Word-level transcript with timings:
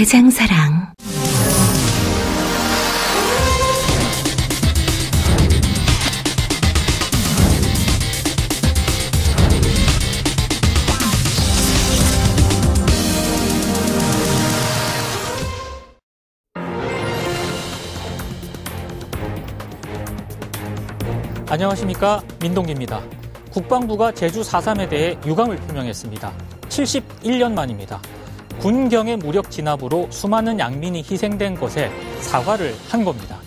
대장사랑. 0.00 0.94
안녕하십니까 21.50 22.22
민동기입니다. 22.40 23.02
국방부가 23.52 24.12
제주 24.14 24.40
4.3에 24.40 24.88
대해 24.88 25.18
유감을 25.26 25.56
표명했습니다. 25.56 26.32
71년 26.70 27.52
만입니다. 27.52 28.00
군경의 28.60 29.16
무력 29.16 29.50
진압으로 29.50 30.06
수많은 30.10 30.58
양민이 30.58 31.02
희생된 31.10 31.54
것에 31.54 31.90
사과를 32.20 32.74
한 32.90 33.06
겁니다. 33.06 33.38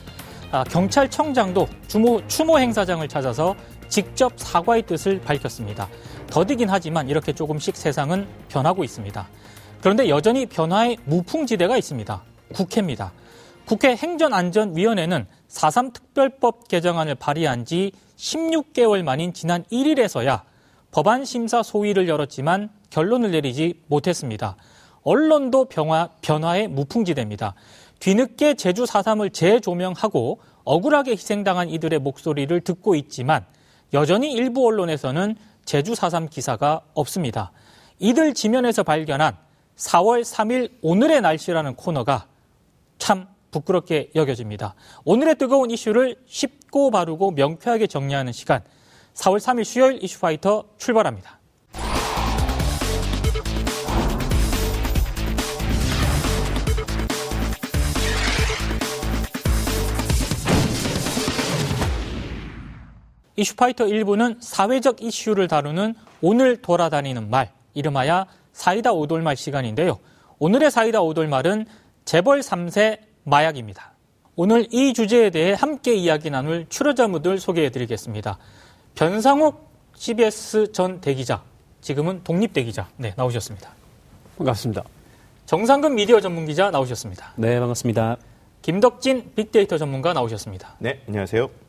아, 0.52 0.63
경찰청장도 0.63 1.68
주모, 1.87 2.27
추모 2.27 2.57
행사장을 2.57 3.07
찾아서 3.07 3.55
직접 3.90 4.34
사과의 4.35 4.82
뜻을 4.87 5.21
밝혔습니다. 5.21 5.87
더디긴 6.32 6.68
하지만 6.68 7.10
이렇게 7.10 7.32
조금씩 7.32 7.76
세상은 7.77 8.26
변하고 8.49 8.84
있습니다. 8.84 9.27
그런데 9.82 10.10
여전히 10.10 10.48
변화의 10.48 10.98
무풍지대가 11.05 11.77
있습니다. 11.77 12.24
국회입니다. 12.55 13.12
국회 13.65 13.96
행전안전위원회는 13.96 15.27
4.3 15.48 15.93
특별법 15.93 16.68
개정안을 16.68 17.15
발의한 17.15 17.65
지 17.65 17.91
16개월 18.18 19.04
만인 19.04 19.32
지난 19.32 19.63
1일에서야 19.65 20.41
법안 20.90 21.24
심사 21.24 21.62
소위를 21.62 22.07
열었지만 22.07 22.71
결론을 22.90 23.30
내리지 23.30 23.76
못했습니다. 23.87 24.55
언론도 25.04 25.65
변화, 25.65 26.09
변화의 26.21 26.68
무풍지대입니다. 26.68 27.54
뒤늦게 27.99 28.55
제주 28.55 28.84
4.3을 28.84 29.34
재조명하고 29.34 30.40
억울하게 30.63 31.12
희생당한 31.12 31.70
이들의 31.70 31.99
목소리를 31.99 32.59
듣고 32.62 32.96
있지만 32.96 33.46
여전히 33.93 34.31
일부 34.31 34.65
언론에서는 34.65 35.35
제주 35.65 35.93
4.3 35.93 36.29
기사가 36.29 36.81
없습니다. 36.93 37.51
이들 37.99 38.34
지면에서 38.34 38.84
발견한 38.84 39.37
4월 39.77 40.21
3일 40.21 40.71
오늘의 40.81 41.21
날씨라는 41.21 41.76
코너가 41.76 42.27
참 42.98 43.27
부끄럽게 43.51 44.12
여겨집니다. 44.15 44.76
오늘의 45.05 45.35
뜨거운 45.35 45.71
이슈를 45.71 46.18
쉽고 46.26 46.91
바르고 46.91 47.31
명쾌하게 47.31 47.87
정리하는 47.87 48.34
시간. 48.34 48.63
4월 49.13 49.37
3일 49.37 49.63
수요일 49.63 50.04
이슈파이터 50.04 50.65
출발합니다. 50.77 51.40
이슈파이터 63.35 63.85
1부는 63.85 64.38
사회적 64.39 65.02
이슈를 65.02 65.47
다루는 65.47 65.96
오늘 66.22 66.58
돌아다니는 66.58 67.30
말, 67.30 67.52
이름하여 67.74 68.28
사이다 68.53 68.91
오돌말 68.94 69.35
시간인데요. 69.35 69.97
오늘의 70.40 70.69
사이다 70.72 71.02
오돌말은 71.02 71.66
재벌 72.06 72.41
3세 72.41 73.00
마약입니다. 73.24 73.94
오늘 74.35 74.68
이 74.72 74.94
주제에 74.94 75.30
대해 75.30 75.53
함께 75.53 75.96
이야기 75.96 76.30
나눌 76.30 76.68
출연자분들 76.69 77.40
소개해 77.40 77.69
드리겠습니다. 77.69 78.38
변상욱 78.96 79.69
CBS 79.96 80.72
전 80.72 81.02
대기자, 81.02 81.44
지금은 81.81 82.24
독립대기자, 82.24 82.90
네, 82.97 83.13
나오셨습니다. 83.16 83.69
반갑습니다. 84.38 84.84
정상근 85.46 85.96
미디어 85.96 86.19
전문기자 86.19 86.72
나오셨습니다. 86.72 87.34
네, 87.35 87.59
반갑습니다. 87.59 88.18
김덕진 88.62 89.34
빅데이터 89.35 89.78
전문가 89.78 90.13
나오셨습니다. 90.13 90.75
네, 90.79 91.02
안녕하세요. 91.08 91.62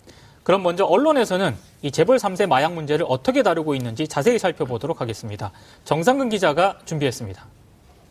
그럼 0.45 0.63
먼저 0.63 0.85
언론에서는 0.85 1.55
이 1.83 1.91
재벌 1.91 2.19
3세 2.19 2.47
마약 2.47 2.75
문제를 2.75 3.07
어떻게 3.09 3.43
다루고 3.43 3.75
있는지 3.75 4.07
자세히 4.07 4.39
살펴보도록 4.39 5.01
하겠습니다. 5.01 5.51
정상근 5.85 6.29
기자가 6.29 6.79
준비했습니다. 6.85 7.45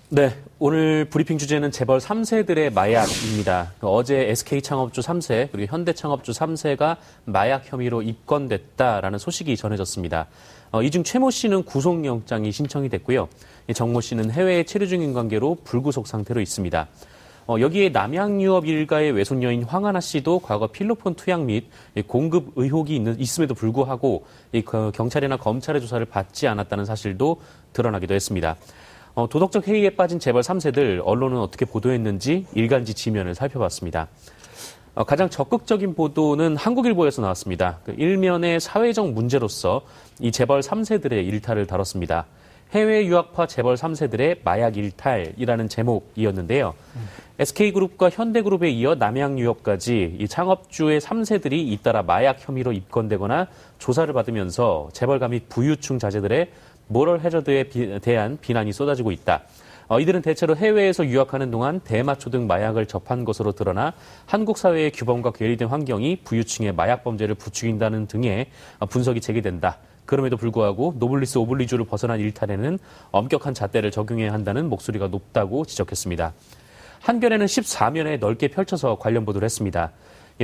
네, 0.10 0.36
오늘 0.60 1.06
브리핑 1.06 1.38
주제는 1.38 1.72
재벌 1.72 2.00
3세들의 2.00 2.74
마약입니다. 2.74 3.74
그 3.80 3.88
어제 3.88 4.30
SK 4.30 4.62
창업주 4.62 5.02
3세 5.02 5.50
그리고 5.52 5.72
현대 5.72 5.94
창업주 5.94 6.32
3세가 6.34 6.98
마약 7.26 7.72
혐의로 7.72 8.02
입건됐다라는 8.02 9.18
소식이 9.20 9.56
전해졌습니다. 9.56 10.28
어, 10.72 10.82
이중 10.84 11.04
최 11.04 11.20
모 11.20 11.30
씨는 11.32 11.64
구속영장이 11.66 12.52
신청이 12.52 12.90
됐고요. 12.90 13.30
정 13.76 13.94
모 13.94 14.02
씨는 14.02 14.32
해외에 14.32 14.64
체류 14.64 14.88
중인 14.88 15.14
관계로 15.14 15.58
불구속 15.64 16.08
상태로 16.08 16.42
있습니다. 16.42 16.88
어, 17.46 17.58
여기에 17.60 17.90
남양 17.90 18.42
유업 18.42 18.66
일가의 18.66 19.12
외손녀인 19.12 19.64
황하나 19.64 20.00
씨도 20.00 20.40
과거 20.40 20.68
필로폰 20.68 21.16
투약 21.16 21.44
및 21.44 21.66
공급 22.08 22.54
의혹이 22.56 22.96
있는, 22.96 23.20
있음에도 23.20 23.54
불구하고 23.54 24.26
그 24.66 24.92
경찰이나 24.94 25.38
검찰의 25.38 25.82
조사를 25.82 26.06
받지 26.06 26.48
않았다는 26.48 26.86
사실도 26.86 27.42
드러나기도 27.74 28.14
했습니다. 28.14 28.56
어, 29.16 29.28
도덕적 29.30 29.68
해이에 29.68 29.92
빠진 29.92 30.20
재벌 30.20 30.42
3세들 30.42 31.02
언론은 31.04 31.38
어떻게 31.38 31.66
보도했는지 31.66 32.46
일간지 32.54 32.94
지면을 32.94 33.36
살펴봤습니다. 33.36 34.08
어, 34.96 35.04
가장 35.04 35.30
적극적인 35.30 35.96
보도는 35.96 36.56
한국일보에서 36.56 37.22
나왔습니다. 37.22 37.80
그 37.84 37.94
일면의 37.98 38.60
사회적 38.60 39.12
문제로서 39.12 39.82
이 40.20 40.32
재벌 40.32 40.62
3세들의 40.62 41.28
일탈을 41.28 41.68
다뤘습니다. 41.68 42.26
해외 42.74 43.06
유학파 43.06 43.46
재벌 43.46 43.76
3세들의 43.76 44.40
마약 44.44 44.78
일탈이라는 44.78 45.70
제목이었는데요. 45.70 46.74
음. 46.96 47.08
SK그룹과 47.38 48.10
현대그룹에 48.10 48.70
이어 48.72 48.96
남양유업까지 48.96 50.18
이 50.20 50.28
창업주의 50.28 51.00
3세들이 51.00 51.54
잇따라 51.54 52.02
마약 52.02 52.38
혐의로 52.40 52.72
입건되거나 52.72 53.48
조사를 53.78 54.12
받으면서 54.12 54.90
재벌가 54.92 55.28
및 55.28 55.50
부유층 55.50 56.00
자제들의 56.00 56.50
모럴 56.88 57.22
해저드에 57.22 57.66
비, 57.66 58.00
대한 58.00 58.40
비난이 58.42 58.74
쏟아지고 58.74 59.12
있다. 59.12 59.44
어, 59.88 60.00
이들은 60.00 60.24
대체로 60.24 60.56
해외에서 60.56 61.06
유학하는 61.06 61.52
동안 61.52 61.80
대마초 61.82 62.32
등 62.32 62.48
마약을 62.48 62.88
접한 62.88 63.24
것으로 63.24 63.52
드러나 63.52 63.94
한국 64.26 64.58
사회의 64.58 64.92
규범과 64.92 65.32
괴리된 65.34 65.68
환경이 65.68 66.22
부유층의 66.24 66.74
마약 66.74 67.04
범죄를 67.04 67.36
부추긴다는 67.36 68.08
등의 68.08 68.48
어, 68.80 68.88
분석이 68.88 69.22
제기된다. 69.22 69.78
그럼에도 70.06 70.38
불구하고 70.38 70.96
노블리스 70.98 71.38
오블리주를 71.38 71.86
벗어난 71.86 72.20
일탈에는 72.20 72.80
엄격한 73.12 73.54
잣대를 73.54 73.92
적용해야 73.92 74.34
한다는 74.34 74.70
목소리가 74.70 75.08
높다고 75.08 75.66
지적했습니다. 75.66 76.34
한겨레는 77.02 77.46
14면에 77.46 78.20
넓게 78.20 78.48
펼쳐서 78.48 78.98
관련 78.98 79.26
보도를 79.26 79.46
했습니다. 79.46 79.92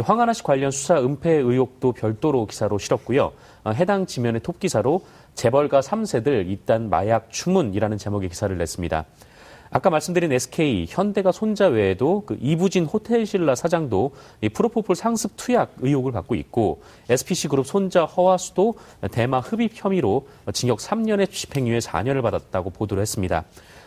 황하나 0.03 0.34
씨 0.34 0.44
관련 0.44 0.72
수사 0.72 1.00
은폐 1.00 1.31
의혹도 1.31 1.94
별도로 1.94 2.46
기사로 2.46 2.78
실었고요. 2.78 3.31
어, 3.64 3.72
해당 3.72 4.06
지면의 4.06 4.42
톱 4.42 4.59
기사로 4.59 5.02
재벌가 5.34 5.80
3세들 5.80 6.50
입단 6.50 6.90
마약 6.90 7.31
추문이라는 7.31 7.97
제목의 7.97 8.30
기사를 8.30 8.56
냈습니다. 8.56 9.06
아까 9.72 9.90
말씀드린 9.91 10.31
SK, 10.31 10.88
현대가 10.90 11.31
손자 11.31 11.68
외에도 11.68 12.24
그 12.25 12.38
이부진 12.41 12.85
호텔신라 12.85 13.53
사장도 13.53 14.11
이 14.41 14.49
프로포폴 14.49 14.96
상습 14.96 15.34
투약 15.38 15.76
의혹을 15.79 16.11
받고 16.11 16.34
있고 16.35 16.82
SPC 17.08 17.49
그룹 17.49 17.67
손자 17.67 18.05
허화수도 18.05 18.76
대마 19.11 19.40
흡입 19.40 19.72
혐의로 19.76 20.28
징역 20.53 20.79
3년의 20.79 21.29
집행유예 21.29 21.79
4년을 21.79 22.23
받았다고 22.23 22.72
보도를 22.72 23.02
했습니다. 23.02 23.43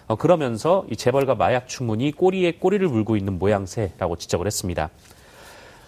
어, 0.06 0.16
그러면서 0.16 0.84
이 0.90 0.96
재벌가 0.96 1.34
마약 1.34 1.66
추문이 1.68 2.12
꼬리에 2.12 2.52
꼬리를 2.52 2.86
물고 2.88 3.16
있는 3.16 3.38
모양새라고 3.38 4.16
지적을 4.16 4.46
했습니다. 4.46 4.90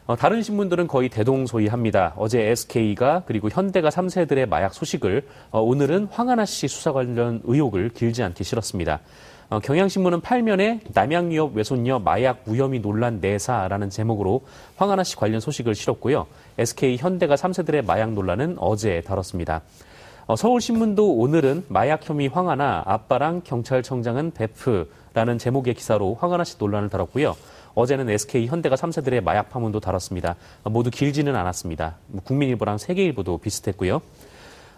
어, 0.06 0.16
다른 0.16 0.42
신문들은 0.42 0.86
거의 0.86 1.08
대동소이합니다. 1.08 2.14
어제 2.16 2.40
SK가 2.40 3.22
그리고 3.26 3.48
현대가 3.48 3.88
3세들의 3.88 4.46
마약 4.48 4.74
소식을 4.74 5.26
어, 5.50 5.60
오늘은 5.60 6.08
황하나 6.10 6.44
씨 6.44 6.68
수사 6.68 6.92
관련 6.92 7.40
의혹을 7.44 7.90
길지 7.90 8.22
않게 8.22 8.44
실었습니다. 8.44 9.00
어, 9.50 9.60
경향신문은 9.60 10.20
8면에 10.20 10.80
남양유업 10.92 11.56
외손녀 11.56 11.98
마약 11.98 12.42
무혐의 12.44 12.80
논란 12.80 13.20
내사라는 13.20 13.90
제목으로 13.90 14.42
황하나 14.76 15.04
씨 15.04 15.16
관련 15.16 15.40
소식을 15.40 15.74
실었고요. 15.74 16.26
SK 16.58 16.96
현대가 16.96 17.34
3세들의 17.34 17.84
마약 17.84 18.12
논란은 18.12 18.56
어제 18.58 19.02
다뤘습니다. 19.02 19.62
어, 20.26 20.36
서울신문도 20.36 21.16
오늘은 21.16 21.66
마약 21.68 22.08
혐의 22.08 22.28
황하나 22.28 22.82
아빠랑 22.86 23.42
경찰청장은 23.44 24.32
베프 24.32 24.88
라는 25.12 25.38
제목의 25.38 25.74
기사로 25.74 26.14
황하나 26.14 26.44
씨 26.44 26.56
논란을 26.58 26.88
다뤘고요. 26.88 27.36
어제는 27.74 28.08
SK 28.08 28.46
현대가 28.46 28.76
3세들의 28.76 29.22
마약 29.22 29.50
파문도 29.50 29.80
다뤘습니다. 29.80 30.36
모두 30.64 30.90
길지는 30.90 31.36
않았습니다. 31.36 31.96
국민일보랑 32.24 32.78
세계일보도 32.78 33.38
비슷했고요. 33.38 34.00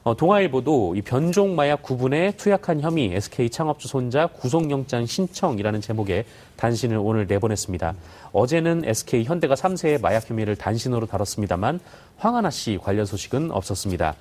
어, 0.07 0.15
동아일보도 0.15 0.95
이 0.95 1.03
변종 1.03 1.57
마약 1.57 1.83
구분에 1.83 2.31
투약한 2.37 2.81
혐의 2.81 3.13
SK 3.13 3.51
창업주 3.51 3.89
손자 3.89 4.29
구속영장 4.29 5.05
신청이라는 5.05 5.81
제목의 5.81 6.25
단신을 6.55 6.97
오늘 6.97 7.27
내보냈습니다. 7.27 7.93
어제는 8.33 8.85
SK 8.85 9.25
현대가 9.25 9.57
3세의 9.57 10.01
마약 10.01 10.31
혐의를 10.31 10.55
단신으로 10.55 11.07
다뤘습니다만 11.07 11.81
황하나 12.19 12.51
씨 12.51 12.79
관련 12.81 13.05
소식은 13.05 13.51
없었습니다. 13.51 14.15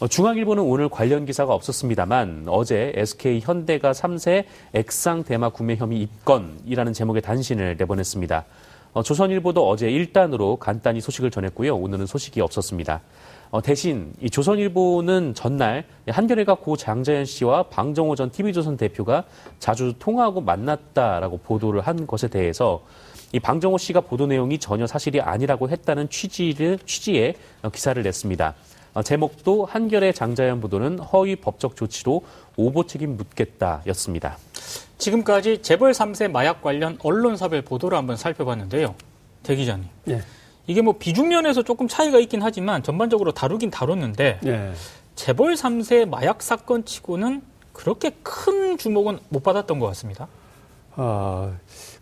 어, 0.00 0.08
중앙일보는 0.08 0.62
오늘 0.62 0.88
관련 0.88 1.26
기사가 1.26 1.52
없었습니다만 1.52 2.44
어제 2.46 2.90
SK 2.96 3.40
현대가 3.40 3.92
3세 3.92 4.46
액상 4.72 5.24
대마 5.24 5.50
구매 5.50 5.76
혐의 5.76 6.00
입건이라는 6.00 6.94
제목의 6.94 7.20
단신을 7.20 7.76
내보냈습니다. 7.76 8.46
어, 8.94 9.02
조선일보도 9.02 9.68
어제 9.68 9.88
1단으로 9.90 10.58
간단히 10.58 11.02
소식을 11.02 11.30
전했고요. 11.30 11.76
오늘은 11.76 12.06
소식이 12.06 12.40
없었습니다. 12.40 13.02
어, 13.50 13.60
대신 13.60 14.12
이 14.20 14.30
조선일보는 14.30 15.34
전날 15.34 15.84
한겨레가 16.06 16.54
고 16.54 16.76
장자연 16.76 17.24
씨와 17.24 17.64
방정호 17.64 18.14
전 18.14 18.30
TV조선 18.30 18.76
대표가 18.76 19.24
자주 19.58 19.94
통화하고 19.98 20.40
만났다라고 20.40 21.38
보도를 21.38 21.80
한 21.80 22.06
것에 22.06 22.28
대해서 22.28 22.84
이 23.32 23.40
방정호 23.40 23.78
씨가 23.78 24.02
보도 24.02 24.26
내용이 24.26 24.58
전혀 24.58 24.86
사실이 24.86 25.20
아니라고 25.20 25.68
했다는 25.68 26.08
취지를 26.10 26.78
취지의 26.84 27.34
기사를 27.72 28.00
냈습니다. 28.00 28.54
어, 28.94 29.02
제목도 29.02 29.66
한겨레 29.66 30.12
장자연 30.12 30.60
보도는 30.60 30.98
허위 31.00 31.36
법적 31.36 31.76
조치로 31.76 32.24
오보 32.56 32.86
책임 32.86 33.16
묻겠다였습니다. 33.16 34.36
지금까지 34.98 35.62
재벌 35.62 35.92
3세 35.92 36.30
마약 36.30 36.62
관련 36.62 36.98
언론사별 37.02 37.62
보도를 37.62 37.96
한번 37.96 38.16
살펴봤는데요. 38.16 38.94
대 39.42 39.56
기자님. 39.56 39.86
예. 40.08 40.20
이게 40.66 40.82
뭐 40.82 40.94
비중면에서 40.98 41.62
조금 41.62 41.88
차이가 41.88 42.18
있긴 42.18 42.42
하지만 42.42 42.82
전반적으로 42.82 43.32
다루긴 43.32 43.70
다뤘는데 43.70 44.40
예. 44.46 44.72
재벌 45.14 45.54
3세 45.54 46.08
마약 46.08 46.42
사건 46.42 46.84
치고는 46.84 47.42
그렇게 47.72 48.10
큰 48.22 48.78
주목은 48.78 49.18
못 49.28 49.42
받았던 49.42 49.78
것 49.78 49.86
같습니다. 49.88 50.28
아, 50.96 51.50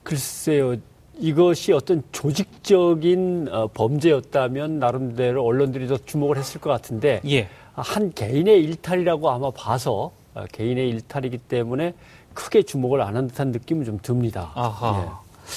글쎄요. 0.02 0.76
이것이 1.20 1.72
어떤 1.72 2.02
조직적인 2.12 3.48
어, 3.50 3.68
범죄였다면 3.74 4.78
나름대로 4.78 5.44
언론들이 5.44 5.88
더 5.88 5.96
주목을 5.98 6.36
했을 6.38 6.60
것 6.60 6.70
같은데 6.70 7.20
예. 7.28 7.48
한 7.74 8.12
개인의 8.12 8.60
일탈이라고 8.64 9.28
아마 9.30 9.50
봐서 9.50 10.12
어, 10.34 10.44
개인의 10.52 10.88
일탈이기 10.90 11.38
때문에 11.38 11.94
크게 12.34 12.62
주목을 12.62 13.00
안 13.00 13.16
한 13.16 13.26
듯한 13.28 13.50
느낌은 13.50 13.84
좀 13.84 13.98
듭니다. 14.00 14.52
아하. 14.54 15.02
예. 15.04 15.48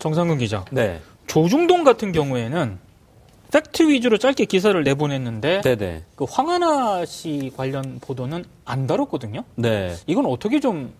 정상근 0.00 0.38
기자. 0.38 0.64
네. 0.72 1.00
조중동 1.28 1.84
같은 1.84 2.12
경우에는 2.12 2.78
팩트 3.52 3.88
위주로 3.88 4.18
짧게 4.18 4.44
기사를 4.44 4.82
내보냈는데 4.82 5.62
네네. 5.62 6.04
그 6.16 6.26
황하나 6.28 7.06
씨 7.06 7.50
관련 7.56 7.98
보도는 8.00 8.44
안 8.64 8.86
다뤘거든요. 8.86 9.44
네. 9.54 9.94
이건 10.06 10.26
어떻게 10.26 10.60
좀 10.60 10.92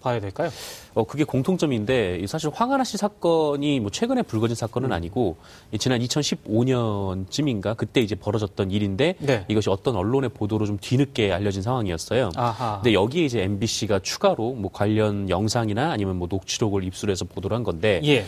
봐야 0.00 0.18
될까요? 0.20 0.50
어, 0.94 1.04
그게 1.04 1.22
공통점인데 1.22 2.26
사실 2.26 2.50
황하나 2.52 2.82
씨 2.82 2.96
사건이 2.96 3.78
뭐 3.78 3.90
최근에 3.90 4.22
불거진 4.22 4.56
사건은 4.56 4.88
음. 4.88 4.92
아니고 4.92 5.36
지난 5.78 6.00
2015년쯤인가 6.00 7.76
그때 7.76 8.00
이제 8.00 8.16
벌어졌던 8.16 8.72
일인데 8.72 9.14
네. 9.20 9.44
이것이 9.46 9.70
어떤 9.70 9.94
언론의 9.94 10.30
보도로 10.30 10.66
좀 10.66 10.76
뒤늦게 10.80 11.32
알려진 11.32 11.62
상황이었어요. 11.62 12.32
아하. 12.34 12.80
근데 12.82 12.94
여기에 12.94 13.24
이제 13.24 13.42
MBC가 13.42 14.00
추가로 14.00 14.54
뭐 14.54 14.70
관련 14.72 15.30
영상이나 15.30 15.92
아니면 15.92 16.16
뭐 16.16 16.26
녹취록을 16.28 16.82
입수해서 16.82 17.24
보도를 17.24 17.56
한 17.56 17.62
건데 17.62 18.00
예. 18.04 18.24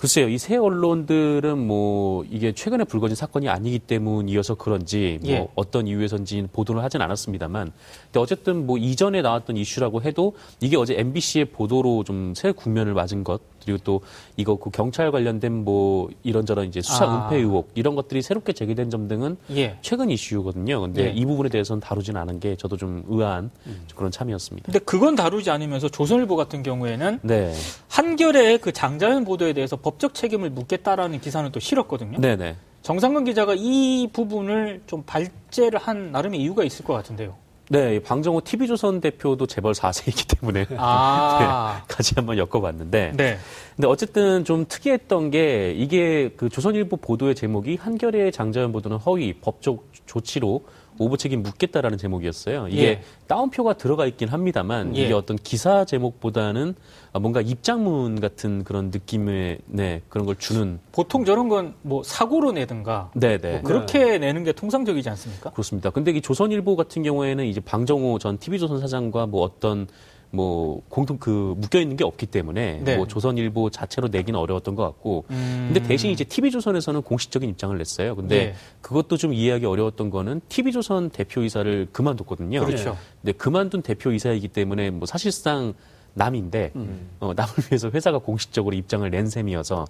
글쎄요, 0.00 0.28
이 0.30 0.38
새 0.38 0.56
언론들은 0.56 1.58
뭐 1.58 2.24
이게 2.30 2.52
최근에 2.52 2.84
불거진 2.84 3.14
사건이 3.14 3.50
아니기 3.50 3.78
때문이어서 3.78 4.54
그런지 4.54 5.18
뭐 5.22 5.30
예. 5.30 5.48
어떤 5.54 5.86
이유에선지 5.86 6.48
보도를 6.54 6.82
하진 6.82 7.02
않았습니다만, 7.02 7.70
근데 8.06 8.18
어쨌든 8.18 8.66
뭐 8.66 8.78
이전에 8.78 9.20
나왔던 9.20 9.58
이슈라고 9.58 10.00
해도 10.00 10.34
이게 10.62 10.78
어제 10.78 10.94
MBC의 10.98 11.46
보도로 11.46 12.04
좀 12.04 12.32
새 12.34 12.52
국면을 12.52 12.94
맞은 12.94 13.24
것 13.24 13.42
그리고 13.64 13.78
또 13.84 14.00
이거 14.36 14.56
그 14.56 14.70
경찰 14.70 15.10
관련된 15.10 15.64
뭐 15.64 16.08
이런저런 16.22 16.66
이제 16.66 16.80
수사 16.80 17.04
아. 17.04 17.26
은폐 17.26 17.36
의혹 17.36 17.70
이런 17.74 17.94
것들이 17.94 18.22
새롭게 18.22 18.52
제기된 18.52 18.90
점 18.90 19.08
등은 19.08 19.36
예. 19.56 19.78
최근 19.82 20.10
이슈거든요. 20.10 20.80
근데 20.80 21.06
예. 21.06 21.10
이 21.10 21.24
부분에 21.24 21.48
대해서는 21.48 21.80
다루진 21.80 22.16
않은 22.16 22.40
게 22.40 22.56
저도 22.56 22.76
좀 22.76 23.04
의아한 23.08 23.50
음. 23.66 23.86
그런 23.94 24.10
참이었습니다. 24.10 24.66
근데 24.66 24.78
그건 24.80 25.14
다루지 25.14 25.50
않으면서 25.50 25.88
조선일보 25.88 26.36
같은 26.36 26.62
경우에는 26.62 27.20
네. 27.22 27.54
한결의 27.88 28.58
그 28.58 28.72
장자연 28.72 29.24
보도에 29.24 29.52
대해서 29.52 29.76
법적 29.76 30.14
책임을 30.14 30.50
묻겠다라는 30.50 31.20
기사는 31.20 31.50
또 31.52 31.60
실었거든요. 31.60 32.18
네네. 32.20 32.56
정상근 32.82 33.24
기자가 33.24 33.54
이 33.56 34.08
부분을 34.12 34.82
좀 34.86 35.02
발제를 35.04 35.78
한 35.78 36.12
나름의 36.12 36.40
이유가 36.40 36.64
있을 36.64 36.84
것 36.84 36.94
같은데요. 36.94 37.34
네, 37.72 38.00
방정호 38.00 38.40
TV조선 38.40 39.00
대표도 39.00 39.46
재벌 39.46 39.74
4세이기 39.74 40.40
때문에 40.40 40.66
아. 40.76 41.84
네, 41.86 41.94
같이 41.94 42.14
한번 42.16 42.36
엮어봤는데. 42.36 43.12
네. 43.16 43.38
근데 43.76 43.86
어쨌든 43.86 44.44
좀 44.44 44.66
특이했던 44.68 45.30
게 45.30 45.70
이게 45.70 46.32
그 46.36 46.48
조선일보 46.48 46.96
보도의 46.96 47.36
제목이 47.36 47.76
한겨레 47.76 48.32
장자연 48.32 48.72
보도는 48.72 48.96
허위 48.96 49.34
법적 49.34 49.84
조치로 50.06 50.64
오보 51.00 51.16
책임 51.16 51.42
묻겠다라는 51.42 51.96
제목이었어요. 51.96 52.68
이게 52.68 52.82
예. 52.82 53.02
다운표가 53.26 53.74
들어가 53.74 54.04
있긴 54.04 54.28
합니다만 54.28 54.94
예. 54.96 55.04
이게 55.04 55.14
어떤 55.14 55.36
기사 55.38 55.86
제목보다는 55.86 56.74
뭔가 57.20 57.40
입장문 57.40 58.20
같은 58.20 58.64
그런 58.64 58.90
느낌의 58.90 59.58
네, 59.66 60.02
그런 60.10 60.26
걸 60.26 60.36
주는 60.36 60.78
보통 60.92 61.24
저런 61.24 61.48
건 61.48 61.74
뭐 61.82 62.02
사고로 62.02 62.52
내든가 62.52 63.10
네네. 63.14 63.38
네. 63.38 63.52
뭐 63.52 63.62
그렇게 63.62 63.98
네. 63.98 64.18
내는 64.18 64.44
게 64.44 64.52
통상적이지 64.52 65.08
않습니까? 65.08 65.50
그렇습니다. 65.50 65.90
근데 65.90 66.10
이 66.10 66.20
조선일보 66.20 66.76
같은 66.76 67.02
경우에는 67.02 67.46
이제 67.46 67.60
방정호 67.60 68.18
전 68.18 68.38
TV조선 68.38 68.80
사장과 68.80 69.26
뭐 69.26 69.42
어떤 69.42 69.86
뭐 70.32 70.82
공통 70.88 71.18
그 71.18 71.54
묶여 71.58 71.80
있는 71.80 71.96
게 71.96 72.04
없기 72.04 72.26
때문에 72.26 72.80
네. 72.84 72.96
뭐 72.96 73.06
조선일보 73.06 73.70
자체로 73.70 74.08
내기는 74.08 74.38
어려웠던 74.38 74.76
것 74.76 74.84
같고 74.84 75.24
음. 75.30 75.70
근데 75.72 75.86
대신 75.86 76.10
이제 76.10 76.24
TV조선에서는 76.24 77.02
공식적인 77.02 77.48
입장을 77.50 77.76
냈어요. 77.76 78.14
근데 78.14 78.46
네. 78.46 78.54
그것도 78.80 79.16
좀 79.16 79.32
이해하기 79.32 79.66
어려웠던 79.66 80.10
거는 80.10 80.40
TV조선 80.48 81.10
대표이사를 81.10 81.88
그만뒀거든요. 81.92 82.64
그렇죠. 82.64 82.96
근데 83.20 83.32
그만둔 83.32 83.82
대표이사이기 83.82 84.48
때문에 84.48 84.90
뭐 84.90 85.06
사실상 85.06 85.74
남인데 86.14 86.72
음. 86.76 87.08
어, 87.20 87.32
남을 87.34 87.52
위해서 87.70 87.90
회사가 87.90 88.18
공식적으로 88.18 88.74
입장을 88.76 89.08
낸 89.10 89.26
셈이어서 89.28 89.86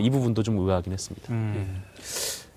이 0.00 0.10
부분도 0.10 0.42
좀 0.42 0.58
의아하긴 0.58 0.92
했습니다. 0.92 1.32
음. 1.32 1.82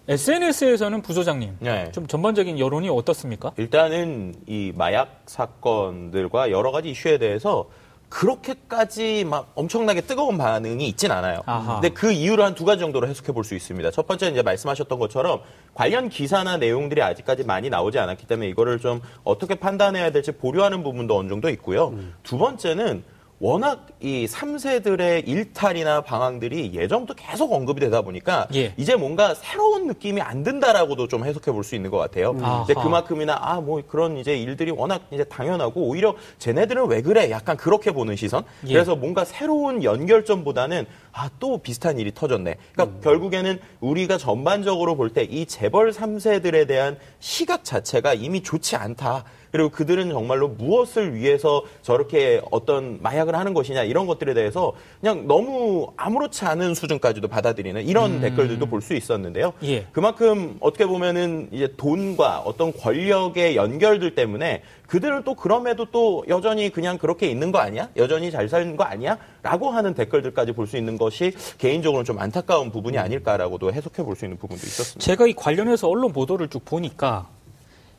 SNS에서는 0.08 1.02
부소장님, 1.02 1.58
네. 1.60 1.92
좀 1.92 2.08
전반적인 2.08 2.60
여론이 2.60 2.88
어떻습니까? 2.90 3.52
일단은 3.58 4.36
이 4.48 4.72
마약 4.76 5.22
사건들과 5.26 6.50
여러 6.52 6.72
가지 6.72 6.90
이슈에 6.92 7.18
대해서 7.18 7.70
그렇게까지 8.10 9.26
막 9.26 9.52
엄청나게 9.56 10.00
뜨거운 10.00 10.38
반응이 10.38 10.88
있진 10.88 11.12
않아요. 11.12 11.42
아하. 11.46 11.82
근데 11.82 11.90
그 11.90 12.10
이유를 12.14 12.42
한 12.46 12.56
두 12.56 12.64
가지 12.64 12.80
정도로 12.80 13.06
해석해 13.06 13.34
볼 13.34 13.44
수 13.44 13.54
있습니다. 13.54 13.92
첫 13.92 14.08
번째는 14.08 14.32
이제 14.34 14.42
말씀하셨던 14.44 14.98
것처럼 14.98 15.42
관련 15.74 16.08
기사나 16.08 16.56
내용들이 16.56 17.02
아직까지 17.02 17.44
많이 17.44 17.70
나오지 17.70 18.00
않았기 18.00 18.26
때문에 18.26 18.48
이거를 18.48 18.80
좀 18.80 19.02
어떻게 19.26 19.56
판단해야 19.56 20.12
될지 20.12 20.32
보류하는 20.32 20.84
부분도 20.84 21.18
어느 21.18 21.28
정도 21.28 21.50
있고요. 21.50 21.90
음. 21.90 22.14
두 22.24 22.38
번째는 22.38 23.04
워낙 23.40 23.86
이 24.02 24.26
3세들의 24.26 25.28
일탈이나 25.28 26.02
방황들이 26.02 26.72
예전부터 26.74 27.14
계속 27.14 27.54
언급이 27.54 27.80
되다 27.80 28.02
보니까 28.02 28.48
예. 28.56 28.74
이제 28.78 28.96
뭔가 28.96 29.36
새로운 29.36 29.86
느낌이 29.86 30.22
안 30.22 30.42
든다라고도 30.44 31.08
좀 31.08 31.24
해석해 31.24 31.52
볼 31.52 31.64
수 31.64 31.76
있는 31.76 31.92
것 31.92 31.98
같아요. 31.98 32.32
음. 32.32 32.42
근데 32.66 32.74
그만큼이나 32.74 33.38
아 33.40 33.62
뭐 33.62 33.82
그런 33.88 34.18
이제 34.18 34.36
일들이 34.38 34.72
워낙 34.72 35.02
이제 35.12 35.24
당연하고 35.24 35.82
오히려 35.82 36.16
쟤네들은 36.40 36.88
왜 36.88 37.02
그래? 37.02 37.30
약간 37.30 37.58
그렇게 37.58 37.92
보는 37.92 38.16
시선. 38.16 38.44
예. 38.68 38.74
그래서 38.74 38.96
뭔가 38.96 39.24
새로운 39.26 39.84
연결점보다는 39.84 40.86
아 41.12 41.30
또 41.40 41.60
비슷한 41.60 42.00
일이 42.00 42.12
터졌네. 42.14 42.56
그러니까 42.74 42.98
음. 42.98 43.02
결국에는 43.04 43.60
우리가 43.82 44.18
전반적으로 44.18 44.96
볼 44.96 45.10
때 45.10 45.24
이 45.30 45.46
재벌 45.46 45.92
3세들에 45.92 46.68
대한 46.68 46.98
시각 47.20 47.64
자체가 47.64 48.14
이미 48.16 48.42
좋지 48.42 48.76
않다. 48.76 49.24
그리고 49.52 49.70
그들은 49.70 50.10
정말로 50.10 50.48
무엇을 50.50 51.16
위해서 51.16 51.64
저렇게 51.82 52.42
어떤 52.52 53.00
마약을 53.02 53.36
하는 53.36 53.54
것이냐 53.54 53.84
이런 53.84 54.08
것들에 54.08 54.34
대해서 54.34 54.74
그냥 55.02 55.28
너무 55.28 55.92
아무렇지 55.98 56.46
않은 56.46 56.74
수준까지도 56.76 57.28
받아들이는 57.28 57.86
이런 57.86 58.16
음. 58.16 58.22
댓글들도 58.22 58.66
볼 58.66 58.82
수 58.82 58.94
있었는데요. 58.94 59.54
예. 59.64 59.86
그만큼 59.92 60.56
어떻게 60.60 60.86
보면은 60.86 61.50
이제 61.52 61.74
돈과 61.78 62.40
어떤 62.46 62.72
권력의 62.72 63.56
연결들 63.56 64.14
때문에 64.16 64.62
그들은 64.88 65.24
또 65.24 65.34
그럼에도 65.34 65.86
또 65.92 66.24
여전히 66.30 66.70
그냥 66.70 66.98
그렇게 66.98 67.28
있는 67.28 67.52
거 67.52 67.58
아니야? 67.60 67.90
여전히 67.98 68.32
잘 68.32 68.48
사는 68.48 68.78
거 68.78 68.84
아니야? 68.86 69.18
라고 69.42 69.70
하는 69.72 69.94
댓글들까지 69.94 70.54
볼 70.54 70.68
수 70.68 70.78
있는 70.78 70.98
것이 70.98 71.34
개인적으로는 71.58 72.06
좀 72.06 72.20
안타까운 72.20 72.72
부분이 72.72 72.98
아닐까라고도 72.98 73.74
해석해 73.74 74.04
볼 74.04 74.16
수 74.16 74.26
있는 74.26 74.38
부분도 74.38 74.62
있었습니다. 74.66 75.00
제가 75.04 75.28
이 75.28 75.34
관련해서 75.34 75.90
언론 75.90 76.14
보도를 76.14 76.48
쭉 76.50 76.64
보니까 76.64 77.28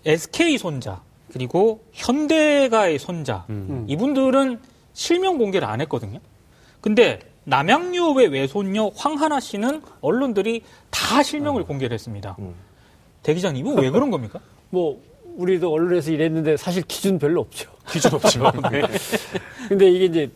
SK 0.06 0.56
손자 0.58 1.02
그리고 1.32 1.84
현대가의 1.92 2.98
손자 2.98 3.44
음. 3.50 3.84
이분들은 3.88 4.58
실명 4.92 5.38
공개를 5.38 5.68
안 5.68 5.80
했거든요. 5.80 6.20
근데 6.80 7.20
남양유업의 7.44 8.28
외손녀 8.28 8.90
황하나 8.94 9.40
씨는 9.40 9.82
언론들이 10.00 10.62
다 10.90 11.22
실명을 11.22 11.62
어. 11.62 11.64
공개를 11.64 11.94
했습니다. 11.94 12.36
음. 12.38 12.54
대 13.22 13.34
기자님, 13.34 13.66
이거 13.66 13.80
왜 13.80 13.90
그런 13.90 14.10
겁니까? 14.10 14.40
뭐, 14.70 15.00
우리도 15.36 15.72
언론에서 15.72 16.10
일했는데 16.10 16.56
사실 16.56 16.82
기준 16.82 17.18
별로 17.18 17.40
없죠. 17.40 17.70
기준 17.90 18.14
없죠. 18.14 18.50
네. 18.70 18.82
근데 19.68 19.88
이게 19.88 20.04
이제 20.06 20.30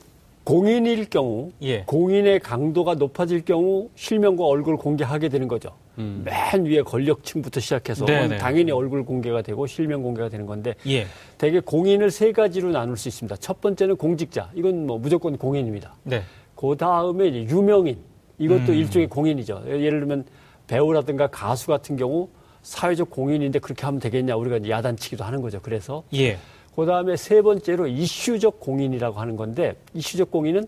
공인일 0.45 1.09
경우, 1.09 1.53
예. 1.63 1.83
공인의 1.85 2.41
강도가 2.41 2.95
높아질 2.95 3.45
경우 3.45 3.91
실명과 3.95 4.45
얼굴 4.45 4.77
공개하게 4.77 5.29
되는 5.29 5.47
거죠. 5.47 5.71
음. 5.99 6.25
맨 6.25 6.65
위에 6.65 6.83
권력층부터 6.83 7.61
시작해서 7.61 8.07
네네. 8.07 8.29
네. 8.29 8.37
당연히 8.39 8.73
얼굴 8.73 9.05
공개가 9.05 9.43
되고 9.43 9.67
실명 9.67 10.03
공개가 10.03 10.29
되는 10.29 10.47
건데 10.47 10.75
예. 10.87 11.07
대개 11.39 11.61
공인을 11.61 12.11
세 12.11 12.33
가지로 12.33 12.73
나눌 12.73 12.97
수 12.97 13.09
있습니다. 13.09 13.37
첫 13.37 13.61
번째는 13.61 13.97
공직자. 13.97 14.51
이건 14.55 14.87
뭐 14.87 14.99
무조건 14.99 15.37
공인입니다. 15.37 15.95
네. 16.03 16.23
그 16.57 16.77
다음에 16.77 17.27
유명인. 17.27 17.99
이것도 18.39 18.73
음. 18.73 18.75
일종의 18.75 19.09
공인이죠. 19.09 19.63
예를 19.67 20.01
들면 20.01 20.25
배우라든가 20.67 21.29
가수 21.29 21.69
같은 21.69 21.97
경우 21.97 22.29
사회적 22.63 23.11
공인인데 23.11 23.59
그렇게 23.59 23.85
하면 23.85 24.01
되겠냐 24.01 24.37
우리가 24.37 24.69
야단치기도 24.69 25.23
하는 25.23 25.43
거죠. 25.43 25.61
그래서 25.61 26.03
예. 26.15 26.39
그 26.75 26.87
다음에 26.87 27.17
세 27.17 27.43
번째로 27.43 27.87
이슈적 27.87 28.61
공인이라고 28.61 29.21
하는 29.21 29.37
건데 29.37 29.77
이슈적 29.95 30.31
공인은 30.31 30.67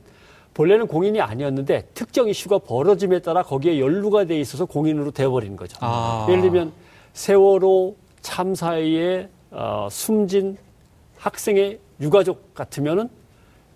본래는 0.53 0.87
공인이 0.87 1.21
아니었는데 1.21 1.89
특정 1.95 2.29
이슈가 2.29 2.59
벌어짐에 2.59 3.21
따라 3.21 3.43
거기에 3.43 3.81
연루가 3.81 4.25
돼 4.25 4.39
있어서 4.39 4.67
공인으로 4.67 5.11
되어버리는 5.11 5.57
거죠. 5.57 5.77
아. 5.81 6.27
예를 6.29 6.43
들면 6.43 6.73
세월호 7.13 7.97
참사에 8.21 9.29
어, 9.51 9.89
숨진 9.91 10.57
학생의 11.19 11.79
유가족 12.01 12.55
같으면은 12.55 13.09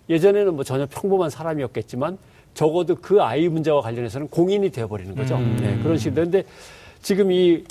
예전에는 0.09 0.55
뭐 0.55 0.65
전혀 0.65 0.87
평범한 0.87 1.31
사람이었겠지만 1.31 2.19
적어도 2.55 2.97
그 2.97 3.23
아이 3.23 3.49
문제와 3.49 3.81
관련해서는 3.81 4.29
공인이 4.29 4.71
되어버리는 4.71 5.15
거죠. 5.15 5.37
음. 5.37 5.57
네, 5.61 5.79
그런. 5.83 5.99
근데 6.15 6.45
지금 7.03 7.31
이 7.31 7.65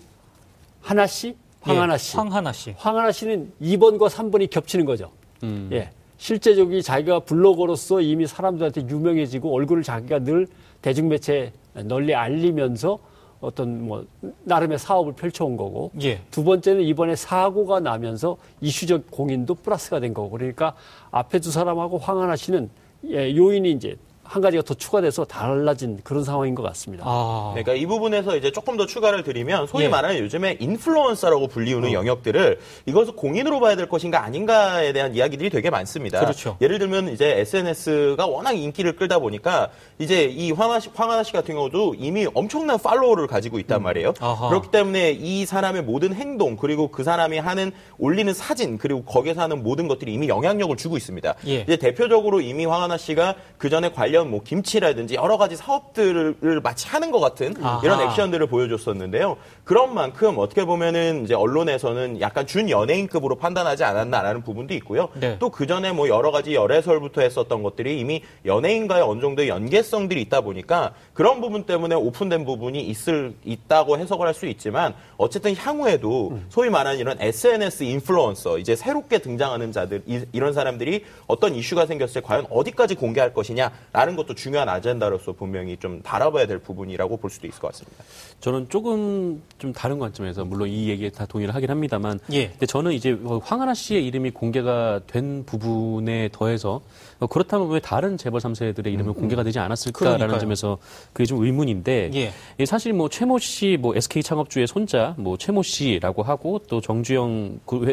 하나 0.81 1.05
씨, 1.05 1.35
황하나 1.67 1.93
예, 1.93 1.97
씨. 1.97 2.17
황하나 2.17 2.51
씨. 2.53 2.73
황하나 2.77 3.11
씨는 3.11 3.51
2번과 3.61 4.09
3번이 4.09 4.49
겹치는 4.49 4.85
거죠. 4.85 5.11
음. 5.43 5.69
예. 5.71 5.89
실제적인 6.17 6.81
자기가 6.81 7.19
블로거로서 7.19 8.01
이미 8.01 8.25
사람들한테 8.25 8.87
유명해지고 8.87 9.53
얼굴을 9.53 9.83
자기가 9.83 10.19
늘 10.19 10.47
대중매체에 10.81 11.51
널리 11.83 12.15
알리면서 12.15 12.97
어떤 13.39 13.85
뭐 13.85 14.03
나름의 14.45 14.79
사업을 14.79 15.13
펼쳐온 15.13 15.57
거고 15.57 15.91
예. 16.01 16.19
두 16.31 16.43
번째는 16.43 16.81
이번에 16.81 17.15
사고가 17.15 17.79
나면서 17.79 18.37
이슈적 18.61 19.11
공인도 19.11 19.53
플러스가 19.55 19.99
된 19.99 20.13
거고 20.15 20.31
그러니까 20.31 20.73
앞에 21.11 21.37
두 21.39 21.51
사람하고 21.51 21.99
황하나 21.99 22.35
씨는 22.35 22.69
예, 23.09 23.35
요인이 23.35 23.71
이제 23.71 23.95
한 24.27 24.41
가지가 24.41 24.63
더 24.63 24.73
추가돼서 24.73 25.25
달라진 25.25 25.99
그런 26.03 26.23
상황인 26.23 26.53
것 26.53 26.61
같습니다. 26.63 27.05
아. 27.07 27.51
그러니까 27.53 27.73
이 27.73 27.85
부분에서 27.85 28.35
이제 28.35 28.51
조금 28.51 28.75
더 28.75 28.85
추가를 28.85 29.23
드리면 29.23 29.67
소위 29.67 29.85
예. 29.85 29.89
말하는 29.89 30.19
요즘에 30.19 30.57
인플루언서라고 30.59 31.47
불리우는 31.47 31.89
어. 31.89 31.93
영역들을 31.93 32.59
이것을 32.85 33.15
공인으로 33.15 33.59
봐야 33.59 33.75
될 33.75 33.87
것인가 33.87 34.23
아닌가에 34.23 34.91
대한 34.91 35.15
이야기들이 35.15 35.49
되게 35.49 35.69
많습니다. 35.69 36.19
그렇죠. 36.19 36.57
예를 36.61 36.77
들면 36.79 37.09
이제 37.13 37.39
SNS가 37.39 38.27
워낙 38.27 38.51
인기를 38.51 38.97
끌다 38.97 39.19
보니까 39.19 39.69
이제 39.97 40.25
이 40.25 40.51
황하 40.51 40.79
씨, 40.79 40.89
황하나 40.93 41.23
씨 41.23 41.31
같은 41.31 41.55
경우도 41.55 41.95
이미 41.97 42.27
엄청난 42.33 42.77
팔로워를 42.77 43.27
가지고 43.27 43.59
있단 43.59 43.79
음. 43.79 43.83
말이에요. 43.83 44.09
음. 44.09 44.49
그렇기 44.49 44.71
때문에 44.71 45.11
이 45.11 45.45
사람의 45.45 45.83
모든 45.83 46.13
행동 46.13 46.57
그리고 46.57 46.89
그 46.89 47.03
사람이 47.03 47.37
하는 47.39 47.71
올리는 47.97 48.33
사진 48.33 48.77
그리고 48.77 49.03
거기에서 49.03 49.41
하는 49.41 49.63
모든 49.63 49.87
것들이 49.87 50.13
이미 50.13 50.27
영향력을 50.27 50.75
주고 50.75 50.97
있습니다. 50.97 51.35
예. 51.47 51.61
이제 51.61 51.77
대표적으로 51.77 52.41
이미 52.41 52.65
황하나 52.65 52.97
씨가 52.97 53.35
그 53.57 53.69
전에 53.69 53.91
관련 53.91 54.16
관련 54.17 54.31
뭐 54.31 54.41
김치라든지 54.43 55.15
여러 55.15 55.37
가지 55.37 55.55
사업들을 55.55 56.61
마치 56.63 56.87
하는 56.87 57.11
것 57.11 57.19
같은 57.19 57.53
아하. 57.63 57.81
이런 57.83 58.01
액션들을 58.01 58.47
보여줬었는데요. 58.47 59.37
그런 59.63 59.93
만큼 59.93 60.35
어떻게 60.37 60.65
보면은 60.65 61.23
이제 61.23 61.35
언론에서는 61.35 62.19
약간 62.19 62.47
준 62.47 62.69
연예인급으로 62.69 63.35
판단하지 63.35 63.83
않았나라는 63.83 64.41
부분도 64.41 64.73
있고요. 64.75 65.09
네. 65.13 65.37
또그 65.37 65.67
전에 65.67 65.91
뭐 65.91 66.07
여러 66.07 66.31
가지 66.31 66.55
열애설부터 66.55 67.21
했었던 67.21 67.61
것들이 67.61 67.99
이미 67.99 68.23
연예인과의 68.45 69.03
어느 69.03 69.21
정도의 69.21 69.49
연계성들이 69.49 70.21
있다 70.23 70.41
보니까 70.41 70.93
그런 71.13 71.39
부분 71.41 71.63
때문에 71.63 71.95
오픈된 71.95 72.45
부분이 72.45 72.81
있을 72.81 73.33
있다고 73.45 73.97
해석을 73.97 74.25
할 74.25 74.37
수 74.37 74.45
있지만 74.45 74.93
어쨌든 75.17 75.55
향후에도 75.55 76.29
음. 76.29 76.45
소위 76.49 76.69
말하는 76.69 76.99
이런 76.99 77.19
SNS 77.19 77.85
인플루언서 77.85 78.59
이제 78.59 78.75
새롭게 78.75 79.17
등장하는 79.17 79.71
자들 79.71 80.03
이, 80.05 80.23
이런 80.31 80.53
사람들이 80.53 81.03
어떤 81.25 81.55
이슈가 81.55 81.87
생겼을 81.87 82.21
때 82.21 82.27
과연 82.27 82.45
어디까지 82.51 82.93
공개할 82.93 83.33
것이냐라는 83.33 84.06
다른 84.07 84.15
것도 84.15 84.35
중요한 84.35 84.69
아젠다로서 84.69 85.33
분명히 85.33 85.75
좀 85.75 85.99
바라봐야 86.01 86.47
될 86.47 86.59
부분이라고 86.59 87.17
볼 87.17 87.29
수도 87.29 87.45
있을 87.45 87.59
것 87.59 87.67
같습니다. 87.73 88.05
저는 88.39 88.69
조금 88.69 89.43
좀 89.57 89.73
다른 89.73 89.99
관점에서 89.99 90.45
물론 90.45 90.69
이 90.69 90.87
얘기에 90.87 91.09
다 91.09 91.25
동의를 91.25 91.53
하긴 91.53 91.69
합니다만, 91.69 92.17
예. 92.31 92.47
근데 92.51 92.65
저는 92.65 92.93
이제 92.93 93.19
황하나 93.43 93.73
씨의 93.73 94.07
이름이 94.07 94.31
공개가 94.31 95.01
된 95.07 95.43
부분에 95.45 96.29
더해서 96.31 96.79
그렇다면 97.25 97.69
왜 97.69 97.79
다른 97.79 98.17
재벌 98.17 98.39
3세들의 98.41 98.87
이름은 98.87 99.07
음, 99.07 99.13
공개가 99.13 99.43
되지 99.43 99.57
않았을까라는 99.59 100.17
그러니까요. 100.17 100.39
점에서 100.41 100.77
그게 101.13 101.25
좀 101.25 101.43
의문인데 101.43 102.11
예. 102.59 102.65
사실 102.65 102.93
뭐 102.93 103.09
최모 103.09 103.39
씨, 103.39 103.77
뭐 103.79 103.95
SK 103.95 104.21
창업주의 104.21 104.67
손자, 104.67 105.15
뭐 105.17 105.37
최모 105.37 105.63
씨라고 105.63 106.21
하고 106.21 106.59
또 106.67 106.79
정주영 106.81 107.59
그 107.65 107.87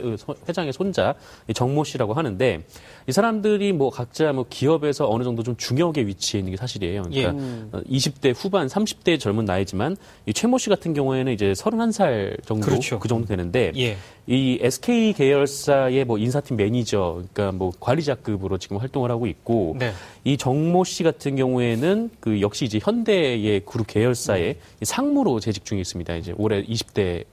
회 0.49 0.52
장의 0.52 0.73
손자 0.73 1.14
정모 1.54 1.85
씨라고 1.85 2.14
하는데 2.14 2.64
이 3.07 3.12
사람들이 3.12 3.73
뭐 3.73 3.90
각자 3.90 4.33
뭐 4.33 4.45
기업에서 4.49 5.09
어느 5.09 5.25
정도 5.25 5.43
좀 5.43 5.57
중역에 5.57 6.07
위치해 6.07 6.40
있는 6.40 6.50
게 6.52 6.57
사실이에요. 6.57 7.02
그러니까 7.02 7.35
예. 7.35 7.81
20대 7.97 8.31
어, 8.31 8.33
후반, 8.33 8.66
30대 8.66 9.19
젊은 9.21 9.45
나이지만 9.45 9.97
이 10.26 10.33
최모 10.33 10.59
씨 10.59 10.69
같은 10.71 10.95
경우에는 10.95 11.33
이제 11.33 11.52
31살 11.52 12.45
정도 12.47 12.66
그렇죠. 12.66 12.99
그 12.99 13.09
정도 13.09 13.26
되는데 13.26 13.73
예. 13.76 13.97
이 14.26 14.59
SK 14.61 15.12
계열사의 15.12 16.04
뭐 16.07 16.16
인사팀 16.16 16.57
매니저, 16.57 17.25
그러니까 17.35 17.52
뭐 17.57 17.73
관리자급으로 17.78 18.57
지금 18.57 18.78
활동을 18.78 19.11
하고 19.11 19.13
있고 19.26 19.76
네. 19.78 19.92
이 20.25 20.37
정모 20.37 20.85
씨 20.85 21.02
같은 21.02 21.37
경우에는 21.37 22.11
그 22.21 22.40
역시 22.40 22.64
이제 22.64 22.78
현대의 22.83 23.61
그룹 23.64 23.87
계열사의 23.87 24.54
네. 24.54 24.85
상무로 24.85 25.40
재직 25.40 25.64
중에 25.64 25.80
있습니다. 25.80 26.16
이제 26.16 26.35
올해 26.37 26.62
20대 26.64 27.25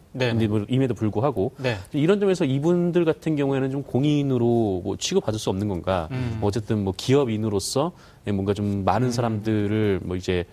임에도 0.70 0.94
불구하고 0.94 1.54
네. 1.58 1.78
이런 1.94 2.20
점에서 2.20 2.46
이분들 2.46 3.06
같은 3.06 3.36
경우에는 3.36 3.72
좀 3.72 3.84
공인으로 3.84 4.82
뭐 4.84 4.98
취급받을 4.98 5.40
수 5.40 5.50
없는 5.50 5.68
건가? 5.68 6.10
음. 6.12 6.40
어쨌든 6.42 6.84
뭐 6.84 6.94
기업인으로서 6.96 7.94
뭔가 8.26 8.54
좀 8.54 8.84
많은 8.84 9.08
음. 9.08 9.12
사람들을 9.12 10.02
뭐 10.04 10.16
이제 10.16 10.46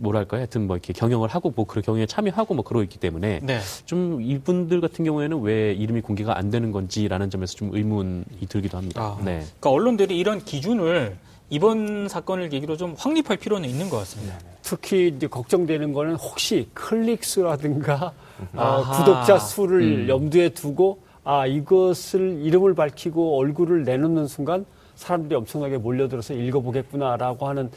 뭐랄까 0.00 0.38
하여튼 0.38 0.66
뭐 0.66 0.76
이렇게 0.76 0.92
경영을 0.92 1.28
하고 1.28 1.52
뭐 1.54 1.66
그런 1.66 1.82
경영에 1.82 2.06
참여하고 2.06 2.54
뭐 2.54 2.64
그러고 2.64 2.82
있기 2.82 2.98
때문에 2.98 3.40
네. 3.42 3.60
좀 3.84 4.20
이분들 4.22 4.80
같은 4.80 5.04
경우에는 5.04 5.40
왜 5.42 5.72
이름이 5.72 6.00
공개가 6.00 6.36
안 6.36 6.50
되는 6.50 6.72
건지라는 6.72 7.30
점에서 7.30 7.54
좀 7.54 7.70
의문이 7.72 8.24
들기도 8.48 8.78
합니다. 8.78 9.02
아, 9.02 9.18
네. 9.24 9.40
그러니까 9.40 9.70
언론들이 9.70 10.18
이런 10.18 10.42
기준을 10.42 11.16
이번 11.50 12.08
사건을 12.08 12.48
계기로 12.48 12.76
좀 12.76 12.94
확립할 12.96 13.36
필요는 13.36 13.68
있는 13.68 13.90
것 13.90 13.98
같습니다. 13.98 14.38
네. 14.38 14.50
특히 14.62 15.08
이제 15.08 15.26
걱정되는 15.26 15.92
거는 15.92 16.14
혹시 16.14 16.68
클릭 16.74 17.24
수라든가 17.24 18.12
아, 18.54 18.98
구독자 18.98 19.38
수를 19.38 19.82
음. 19.82 20.08
염두에 20.08 20.50
두고 20.50 21.00
아 21.24 21.46
이것을 21.46 22.40
이름을 22.42 22.74
밝히고 22.74 23.38
얼굴을 23.38 23.84
내놓는 23.84 24.26
순간 24.26 24.64
사람들이 25.00 25.34
엄청나게 25.34 25.78
몰려들어서 25.78 26.34
읽어보겠구나라고 26.34 27.48
하는 27.48 27.70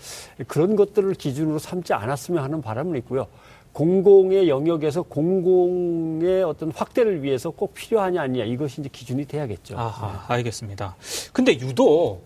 그런 0.48 0.76
것들을 0.76 1.14
기준으로 1.14 1.58
삼지 1.58 1.94
않았으면 1.94 2.44
하는 2.44 2.62
바람은 2.62 2.98
있고요. 2.98 3.28
공공의 3.72 4.50
영역에서 4.50 5.02
공공의 5.04 6.44
어떤 6.44 6.72
확대를 6.72 7.24
위해서 7.24 7.50
꼭 7.50 7.74
필요하냐 7.74 8.22
아니냐 8.22 8.44
이것이 8.44 8.82
이제 8.82 8.90
기준이 8.92 9.26
돼야겠죠. 9.26 9.76
아 9.80 10.26
알겠습니다. 10.28 10.96
근데 11.32 11.54
유독 11.54 12.22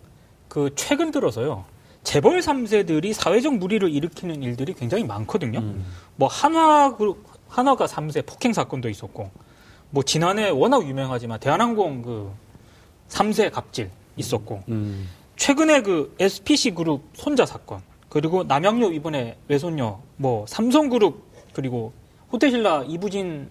그 0.50 0.72
최근 0.76 1.12
들어서요. 1.12 1.64
재벌 2.04 2.40
3세들이 2.40 3.14
사회적 3.14 3.56
무리를 3.56 3.90
일으키는 3.90 4.42
일들이 4.42 4.74
굉장히 4.74 5.04
많거든요. 5.04 5.60
음. 5.60 5.86
뭐 6.16 6.28
한화 6.28 6.96
그 6.98 7.24
한화가 7.50 7.86
3세 7.86 8.26
폭행 8.26 8.52
사건도 8.52 8.90
있었고 8.90 9.30
뭐 9.92 10.04
지난해 10.04 10.50
워낙 10.50 10.88
유명하지만 10.88 11.40
대한항공 11.40 12.02
그 12.02 12.32
3세 13.10 13.52
갑질 13.52 13.90
있었고 14.18 14.64
음. 14.70 15.08
최근에 15.36 15.82
그 15.82 16.16
SPC 16.20 16.72
그룹 16.72 17.04
손자 17.14 17.46
사건 17.46 17.82
그리고 18.10 18.44
남양유 18.44 18.94
이번에 18.94 19.38
외손녀 19.48 20.00
뭐 20.18 20.46
삼성그룹 20.48 21.22
그리고 21.54 21.94
호텔신라 22.32 22.86
이부진 22.88 23.50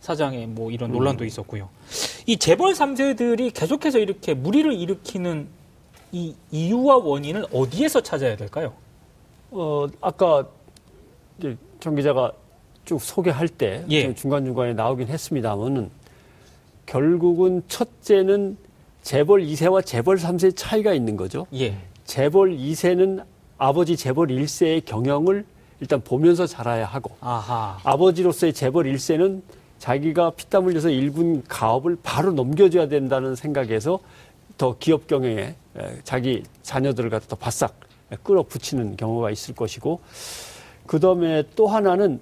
사장의 0.00 0.46
뭐 0.46 0.70
이런 0.70 0.92
논란도 0.92 1.24
음. 1.24 1.26
있었고요. 1.26 1.68
이 2.26 2.36
재벌 2.36 2.72
3세들이 2.72 3.52
계속해서 3.52 3.98
이렇게 3.98 4.34
무리를 4.34 4.72
일으키는 4.72 5.48
이 6.12 6.34
이유와 6.52 6.98
원인을 6.98 7.46
어디에서 7.52 8.00
찾아야 8.02 8.36
될까요? 8.36 8.72
어, 9.50 9.86
아까 10.00 10.46
정 11.80 11.94
기자가 11.94 12.32
쭉 12.84 13.00
소개할 13.00 13.48
때 13.48 13.84
예. 13.90 14.14
중간중간에 14.14 14.74
나오긴 14.74 15.08
했습니다만은 15.08 15.90
결국은 16.86 17.62
첫째는 17.66 18.56
재벌 19.06 19.42
2세와 19.42 19.86
재벌 19.86 20.16
3세의 20.16 20.56
차이가 20.56 20.92
있는 20.92 21.16
거죠. 21.16 21.46
예. 21.54 21.76
재벌 22.06 22.56
2세는 22.56 23.22
아버지 23.56 23.96
재벌 23.96 24.26
1세의 24.26 24.84
경영을 24.84 25.44
일단 25.78 26.00
보면서 26.00 26.44
자라야 26.44 26.86
하고 26.86 27.12
아하. 27.20 27.78
아버지로서의 27.84 28.52
재벌 28.52 28.86
1세는 28.86 29.42
자기가 29.78 30.30
피땀 30.30 30.64
흘려서 30.66 30.90
일군 30.90 31.44
가업을 31.46 31.98
바로 32.02 32.32
넘겨줘야 32.32 32.88
된다는 32.88 33.36
생각에서 33.36 34.00
더 34.58 34.74
기업 34.76 35.06
경영에 35.06 35.54
자기 36.02 36.42
자녀들을 36.62 37.08
갖다 37.08 37.26
더 37.28 37.36
바싹 37.36 37.78
끌어붙이는 38.24 38.96
경우가 38.96 39.30
있을 39.30 39.54
것이고 39.54 40.00
그 40.84 40.98
다음에 40.98 41.44
또 41.54 41.68
하나는 41.68 42.18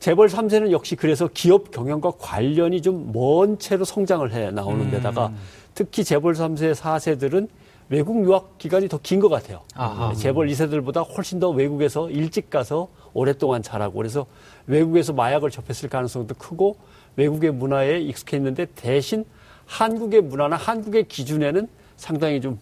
재벌 0.00 0.26
3세는 0.26 0.72
역시 0.72 0.96
그래서 0.96 1.28
기업 1.32 1.70
경영과 1.70 2.10
관련이 2.18 2.82
좀 2.82 3.12
먼 3.12 3.60
채로 3.60 3.84
성장을 3.84 4.32
해 4.32 4.50
나오는 4.50 4.90
데다가 4.90 5.28
음. 5.28 5.36
특히 5.76 6.02
재벌 6.04 6.32
3세, 6.32 6.74
4세들은 6.74 7.48
외국 7.90 8.24
유학 8.24 8.56
기간이 8.58 8.88
더 8.88 8.98
긴 8.98 9.20
것 9.20 9.28
같아요. 9.28 9.60
아하. 9.74 10.12
재벌 10.14 10.48
2세들보다 10.48 11.06
훨씬 11.16 11.38
더 11.38 11.50
외국에서 11.50 12.10
일찍 12.10 12.48
가서 12.50 12.88
오랫동안 13.12 13.62
자라고 13.62 13.94
그래서 13.98 14.26
외국에서 14.66 15.12
마약을 15.12 15.50
접했을 15.50 15.88
가능성도 15.90 16.34
크고 16.34 16.76
외국의 17.16 17.52
문화에 17.52 18.00
익숙해 18.00 18.38
있는데 18.38 18.66
대신 18.74 19.24
한국의 19.66 20.22
문화나 20.22 20.56
한국의 20.56 21.04
기준에는 21.08 21.68
상당히 21.96 22.40
좀 22.40 22.58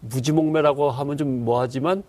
무지몽매라고 0.00 0.90
하면 0.90 1.16
좀 1.16 1.44
뭐하지만 1.44 2.02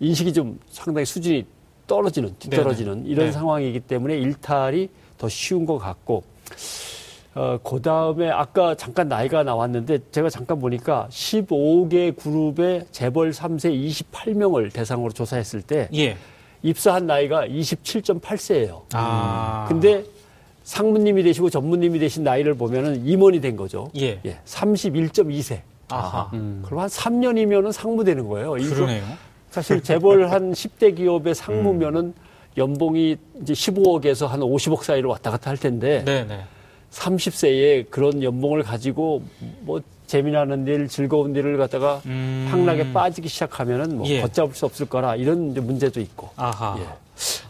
인식이 0.00 0.32
좀 0.32 0.58
상당히 0.70 1.04
수준이 1.04 1.44
떨어지는 1.86 2.34
뒤떨어지는 2.38 3.04
이런 3.06 3.26
네. 3.26 3.32
상황이기 3.32 3.80
때문에 3.80 4.16
일탈이 4.18 4.88
더 5.18 5.28
쉬운 5.28 5.66
것 5.66 5.78
같고 5.78 6.24
어, 7.34 7.58
그 7.62 7.80
다음에 7.80 8.28
아까 8.28 8.74
잠깐 8.74 9.08
나이가 9.08 9.42
나왔는데 9.42 9.98
제가 10.10 10.28
잠깐 10.28 10.58
보니까 10.58 11.08
15개 11.10 12.14
그룹의 12.16 12.86
재벌 12.90 13.30
3세 13.30 13.72
28명을 14.12 14.72
대상으로 14.72 15.12
조사했을 15.12 15.62
때 15.62 15.88
예. 15.94 16.16
입사한 16.62 17.06
나이가 17.06 17.46
27.8세예요. 17.46 18.82
아. 18.92 19.64
근데 19.68 20.04
상무님이 20.62 21.22
되시고 21.22 21.50
전무님이 21.50 21.98
되신 21.98 22.22
나이를 22.22 22.54
보면은 22.54 23.04
임원이 23.06 23.40
된 23.40 23.56
거죠. 23.56 23.90
예. 23.96 24.20
예 24.24 24.38
31.2세. 24.44 25.60
아하. 25.88 26.30
음. 26.34 26.62
그럼 26.64 26.80
한 26.80 26.88
3년이면은 26.88 27.72
상무 27.72 28.04
되는 28.04 28.28
거예요. 28.28 28.52
그러네요. 28.52 29.04
사실 29.50 29.82
재벌 29.82 30.30
한 30.30 30.52
10대 30.52 30.96
기업의 30.96 31.34
상무면은 31.34 32.00
음. 32.00 32.14
연봉이 32.56 33.16
이제 33.40 33.54
15억에서 33.54 34.26
한 34.26 34.40
50억 34.40 34.82
사이로 34.82 35.08
왔다 35.08 35.30
갔다 35.30 35.50
할 35.50 35.56
텐데 35.56 36.04
네네. 36.04 36.44
30세에 36.92 37.90
그런 37.90 38.22
연봉을 38.22 38.62
가지고 38.62 39.22
뭐 39.60 39.80
재미나는 40.06 40.66
일, 40.66 40.88
즐거운 40.88 41.34
일을 41.34 41.56
갖다가 41.56 42.02
음... 42.06 42.46
향락에 42.50 42.92
빠지기 42.92 43.28
시작하면은 43.28 43.96
뭐 43.96 44.06
예. 44.08 44.20
걷잡을 44.20 44.54
수 44.54 44.66
없을 44.66 44.86
거라 44.86 45.16
이런 45.16 45.54
문제도 45.54 46.00
있고. 46.00 46.30
아하. 46.36 46.76
예. 46.78 46.86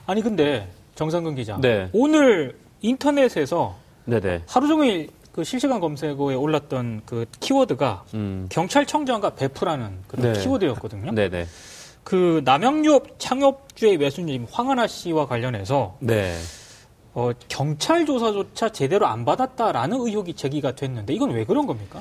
아니 0.06 0.22
근데 0.22 0.68
정상근 0.94 1.34
기자, 1.34 1.58
네. 1.60 1.88
오늘 1.92 2.56
인터넷에서 2.80 3.76
네네. 4.04 4.42
하루 4.46 4.68
종일 4.68 5.08
그 5.32 5.42
실시간 5.44 5.80
검색어에 5.80 6.34
올랐던 6.34 7.02
그 7.06 7.24
키워드가 7.40 8.04
음. 8.14 8.46
경찰청장과 8.50 9.30
베프라는 9.30 9.90
그런 10.06 10.32
네. 10.32 10.40
키워드였거든요. 10.40 11.12
네네. 11.12 11.46
그 12.04 12.42
남양유업 12.44 13.18
창업주의 13.18 13.96
외순님 13.96 14.46
황하나 14.50 14.86
씨와 14.86 15.26
관련해서 15.26 15.96
네. 16.00 16.36
어, 17.14 17.32
경찰 17.48 18.06
조사조차 18.06 18.70
제대로 18.70 19.06
안 19.06 19.24
받았다라는 19.24 19.98
의혹이 20.00 20.34
제기가 20.34 20.72
됐는데 20.72 21.12
이건 21.12 21.30
왜 21.30 21.44
그런 21.44 21.66
겁니까? 21.66 22.00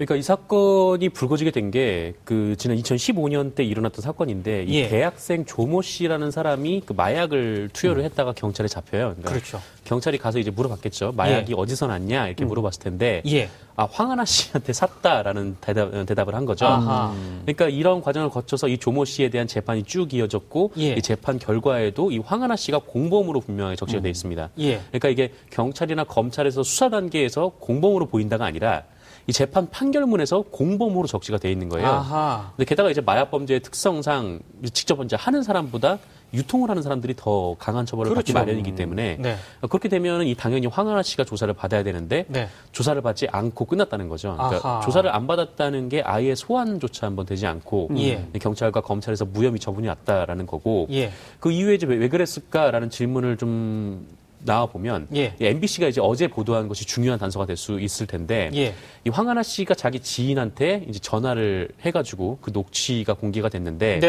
그러니까 0.00 0.16
이 0.16 0.22
사건이 0.22 1.10
불거지게 1.10 1.50
된 1.50 1.70
게 1.70 2.14
그 2.24 2.54
지난 2.56 2.76
2015년 2.78 3.54
때 3.54 3.62
일어났던 3.64 4.00
사건인데 4.02 4.64
이 4.64 4.76
예. 4.76 4.88
대학생 4.88 5.44
조모 5.44 5.82
씨라는 5.82 6.30
사람이 6.30 6.82
그 6.86 6.94
마약을 6.94 7.68
투여를 7.72 8.02
음. 8.02 8.04
했다가 8.06 8.32
경찰에 8.32 8.66
잡혀요. 8.66 9.14
그러니까 9.16 9.30
그렇죠 9.30 9.60
경찰이 9.84 10.16
가서 10.18 10.38
이제 10.38 10.50
물어봤겠죠. 10.50 11.12
마약이 11.12 11.52
예. 11.52 11.56
어디서 11.56 11.86
났냐 11.86 12.28
이렇게 12.28 12.44
음. 12.44 12.48
물어봤을 12.48 12.82
텐데 12.82 13.22
예. 13.26 13.48
아 13.76 13.86
황하나 13.90 14.24
씨한테 14.24 14.72
샀다라는 14.72 15.56
대답, 15.60 15.90
대답을 16.06 16.34
한 16.34 16.44
거죠. 16.46 16.66
아하. 16.66 17.14
그러니까 17.42 17.68
이런 17.68 18.00
과정을 18.00 18.30
거쳐서 18.30 18.68
이 18.68 18.78
조모 18.78 19.04
씨에 19.04 19.28
대한 19.28 19.46
재판이 19.46 19.82
쭉 19.84 20.14
이어졌고 20.14 20.72
예. 20.78 20.92
이 20.94 21.02
재판 21.02 21.38
결과에도 21.38 22.10
이 22.10 22.18
황하나 22.18 22.56
씨가 22.56 22.80
공범으로 22.86 23.40
분명하게 23.40 23.76
적시가 23.76 24.00
돼 24.00 24.08
음. 24.08 24.10
있습니다. 24.10 24.50
예. 24.60 24.80
그러니까 24.88 25.08
이게 25.10 25.32
경찰이나 25.50 26.04
검찰에서 26.04 26.62
수사 26.62 26.88
단계에서 26.88 27.52
공범으로 27.60 28.06
보인다가 28.06 28.46
아니라 28.46 28.84
이 29.30 29.32
재판 29.32 29.70
판결문에서 29.70 30.42
공범으로 30.50 31.06
적시가 31.06 31.38
돼 31.38 31.52
있는 31.52 31.68
거예요. 31.68 31.86
아하. 31.86 32.50
근데 32.56 32.68
게다가 32.68 32.90
이제 32.90 33.00
마약 33.00 33.30
범죄의 33.30 33.60
특성상 33.60 34.40
직접 34.72 35.00
이제 35.04 35.14
하는 35.14 35.44
사람보다 35.44 36.00
유통을 36.34 36.68
하는 36.68 36.82
사람들이 36.82 37.14
더 37.16 37.54
강한 37.56 37.86
처벌을 37.86 38.10
그렇죠. 38.10 38.32
받기 38.32 38.32
마련이기 38.32 38.74
때문에 38.74 39.18
네. 39.20 39.36
그렇게 39.68 39.88
되면 39.88 40.26
이 40.26 40.34
당연히 40.34 40.66
황하나 40.66 41.04
씨가 41.04 41.22
조사를 41.22 41.54
받아야 41.54 41.84
되는데 41.84 42.24
네. 42.26 42.48
조사를 42.72 43.00
받지 43.02 43.28
않고 43.30 43.66
끝났다는 43.66 44.08
거죠. 44.08 44.34
그러니까 44.36 44.80
조사를 44.80 45.08
안 45.14 45.28
받았다는 45.28 45.88
게 45.88 46.02
아예 46.02 46.34
소환조차 46.34 47.06
한번 47.06 47.24
되지 47.24 47.46
않고 47.46 47.88
음. 47.90 47.98
예. 47.98 48.26
경찰과 48.40 48.80
검찰에서 48.80 49.26
무혐의 49.26 49.60
처분이 49.60 49.86
왔다라는 49.86 50.46
거고 50.46 50.88
예. 50.90 51.12
그 51.38 51.52
이후에 51.52 51.76
이제 51.76 51.86
왜 51.86 52.08
그랬을까라는 52.08 52.90
질문을 52.90 53.36
좀 53.36 54.06
나와 54.44 54.66
보면 54.66 55.06
예. 55.14 55.34
MBC가 55.40 55.88
이제 55.88 56.00
어제 56.00 56.28
보도한 56.28 56.68
것이 56.68 56.84
중요한 56.86 57.18
단서가 57.18 57.46
될 57.46 57.56
수 57.56 57.78
있을 57.78 58.06
텐데 58.06 58.50
예. 58.54 58.74
이 59.04 59.10
황하나 59.10 59.42
씨가 59.42 59.74
자기 59.74 60.00
지인한테 60.00 60.84
이제 60.88 60.98
전화를 60.98 61.68
해가지고 61.82 62.38
그 62.40 62.50
녹취가 62.52 63.14
공개가 63.14 63.48
됐는데 63.48 64.00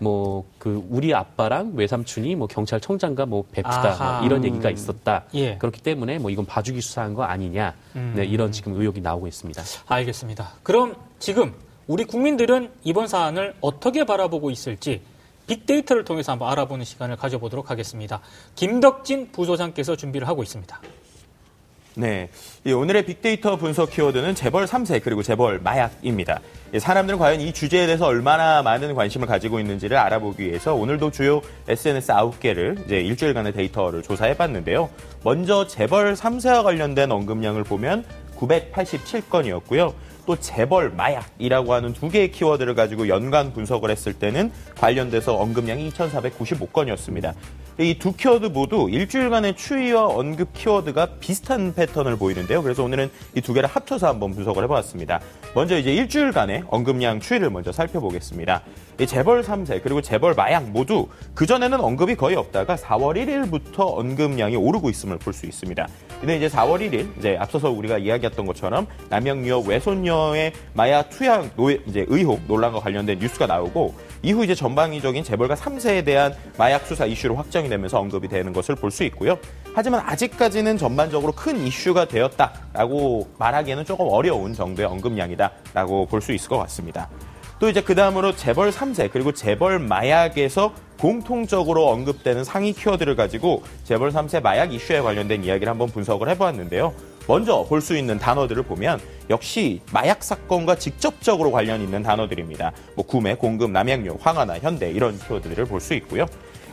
뭐 0.00 0.44
그 0.58 0.84
우리 0.90 1.12
아빠랑 1.12 1.72
외삼촌이 1.74 2.36
뭐 2.36 2.46
경찰청장과 2.46 3.26
뭐 3.26 3.44
베프다 3.50 4.18
뭐 4.18 4.26
이런 4.26 4.44
얘기가 4.44 4.70
있었다 4.70 5.24
예. 5.34 5.56
그렇기 5.56 5.80
때문에 5.80 6.18
뭐 6.18 6.30
이건 6.30 6.46
봐주기 6.46 6.80
수사한 6.80 7.14
거 7.14 7.24
아니냐 7.24 7.74
음. 7.96 8.12
네, 8.16 8.24
이런 8.24 8.52
지금 8.52 8.74
의혹이 8.80 9.00
나오고 9.00 9.26
있습니다. 9.26 9.60
알겠습니다. 9.88 10.52
그럼 10.62 10.94
지금 11.18 11.52
우리 11.88 12.04
국민들은 12.04 12.70
이번 12.84 13.08
사안을 13.08 13.54
어떻게 13.60 14.04
바라보고 14.04 14.50
있을지 14.50 15.00
빅데이터를 15.46 16.04
통해서 16.04 16.32
한번 16.32 16.50
알아보는 16.50 16.84
시간을 16.84 17.16
가져보도록 17.16 17.70
하겠습니다. 17.70 18.20
김덕진 18.54 19.32
부소장께서 19.32 19.96
준비를 19.96 20.28
하고 20.28 20.42
있습니다. 20.42 20.80
네. 21.94 22.30
오늘의 22.64 23.04
빅데이터 23.04 23.56
분석 23.56 23.90
키워드는 23.90 24.34
재벌 24.34 24.64
3세 24.64 25.02
그리고 25.02 25.22
재벌 25.22 25.58
마약입니다. 25.58 26.40
사람들은 26.78 27.18
과연 27.18 27.42
이 27.42 27.52
주제에 27.52 27.84
대해서 27.84 28.06
얼마나 28.06 28.62
많은 28.62 28.94
관심을 28.94 29.26
가지고 29.26 29.60
있는지를 29.60 29.98
알아보기 29.98 30.42
위해서 30.42 30.74
오늘도 30.74 31.10
주요 31.10 31.42
SNS 31.68 32.12
9개를 32.12 32.86
이제 32.86 33.00
일주일간의 33.00 33.52
데이터를 33.52 34.02
조사해 34.02 34.38
봤는데요. 34.38 34.88
먼저 35.22 35.66
재벌 35.66 36.14
3세와 36.14 36.62
관련된 36.62 37.12
언급량을 37.12 37.64
보면 37.64 38.06
987건이었고요. 38.38 39.92
또 40.26 40.36
재벌, 40.36 40.90
마약이라고 40.90 41.72
하는 41.72 41.92
두 41.92 42.08
개의 42.08 42.30
키워드를 42.30 42.74
가지고 42.74 43.08
연간 43.08 43.52
분석을 43.52 43.90
했을 43.90 44.12
때는 44.12 44.52
관련돼서 44.76 45.36
언급량이 45.36 45.90
2,495건이었습니다. 45.90 47.34
이 47.78 47.98
두 47.98 48.14
키워드 48.14 48.46
모두 48.46 48.88
일주일간의 48.90 49.56
추이와 49.56 50.06
언급 50.08 50.52
키워드가 50.52 51.06
비슷한 51.20 51.72
패턴을 51.74 52.16
보이는데요. 52.16 52.62
그래서 52.62 52.84
오늘은 52.84 53.10
이 53.34 53.40
두 53.40 53.52
개를 53.54 53.68
합쳐서 53.68 54.06
한번 54.06 54.32
분석을 54.34 54.62
해보았습니다. 54.64 55.20
먼저 55.54 55.78
이제 55.78 55.92
일주일간의 55.94 56.64
언급량 56.68 57.20
추이를 57.20 57.50
먼저 57.50 57.72
살펴보겠습니다. 57.72 58.62
이 59.00 59.06
재벌 59.06 59.42
3세 59.42 59.82
그리고 59.82 60.00
재벌 60.02 60.34
마약 60.34 60.68
모두 60.70 61.08
그전에는 61.34 61.80
언급이 61.80 62.14
거의 62.14 62.36
없다가 62.36 62.76
4월 62.76 63.16
1일부터 63.16 63.98
언급량이 63.98 64.54
오르고 64.54 64.90
있음을 64.90 65.18
볼 65.18 65.32
수 65.32 65.46
있습니다. 65.46 65.88
근데 66.20 66.36
이제 66.36 66.48
4월 66.48 66.80
1일 66.80 67.18
이제 67.18 67.36
앞서서 67.40 67.70
우리가 67.70 67.96
이야기했던 67.98 68.44
것처럼 68.44 68.86
남양유업 69.08 69.66
외손녀의 69.66 70.52
마약 70.74 71.08
투약 71.08 71.56
노예, 71.56 71.80
이제 71.86 72.04
의혹 72.08 72.42
논란과 72.46 72.80
관련된 72.80 73.18
뉴스가 73.18 73.46
나오고 73.46 73.94
이후 74.22 74.44
이제 74.44 74.54
전방위적인 74.54 75.24
재벌가 75.24 75.54
3세에 75.54 76.04
대한 76.04 76.34
마약 76.56 76.86
수사 76.86 77.04
이슈로 77.06 77.34
확정이 77.36 77.68
되면서 77.68 77.98
언급이 77.98 78.28
되는 78.28 78.52
것을 78.52 78.76
볼 78.76 78.92
수 78.92 79.04
있고요. 79.04 79.38
하지만 79.74 80.02
아직까지는 80.04 80.76
전반적으로 80.76 81.32
큰 81.32 81.58
이슈가 81.66 82.04
되었다라고 82.06 83.30
말하기에는 83.38 83.84
조금 83.86 84.06
어려운 84.08 84.52
정도의 84.52 84.86
언급량이다라고 84.86 86.06
볼 86.06 86.20
수 86.20 86.32
있을 86.32 86.48
것 86.48 86.58
같습니다. 86.58 87.08
또 87.58 87.68
이제 87.68 87.80
그 87.80 87.94
다음으로 87.94 88.36
재벌 88.36 88.70
3세 88.70 89.10
그리고 89.12 89.32
재벌 89.32 89.78
마약에서 89.78 90.72
공통적으로 91.00 91.88
언급되는 91.88 92.44
상위 92.44 92.72
키워드를 92.72 93.16
가지고 93.16 93.62
재벌 93.84 94.10
3세 94.10 94.42
마약 94.42 94.72
이슈에 94.74 95.00
관련된 95.00 95.42
이야기를 95.44 95.70
한번 95.70 95.88
분석을 95.88 96.28
해보았는데요. 96.30 96.92
먼저 97.26 97.64
볼 97.68 97.80
수 97.80 97.96
있는 97.96 98.18
단어들을 98.18 98.62
보면 98.64 99.00
역시 99.30 99.80
마약 99.92 100.22
사건과 100.22 100.76
직접적으로 100.76 101.50
관련 101.50 101.80
있는 101.80 102.02
단어들입니다. 102.02 102.72
뭐 102.94 103.04
구매, 103.04 103.34
공급, 103.34 103.70
남양유, 103.70 104.18
황하나, 104.20 104.58
현대 104.58 104.90
이런 104.90 105.18
키워드들을 105.18 105.64
볼 105.66 105.80
수 105.80 105.94
있고요. 105.94 106.26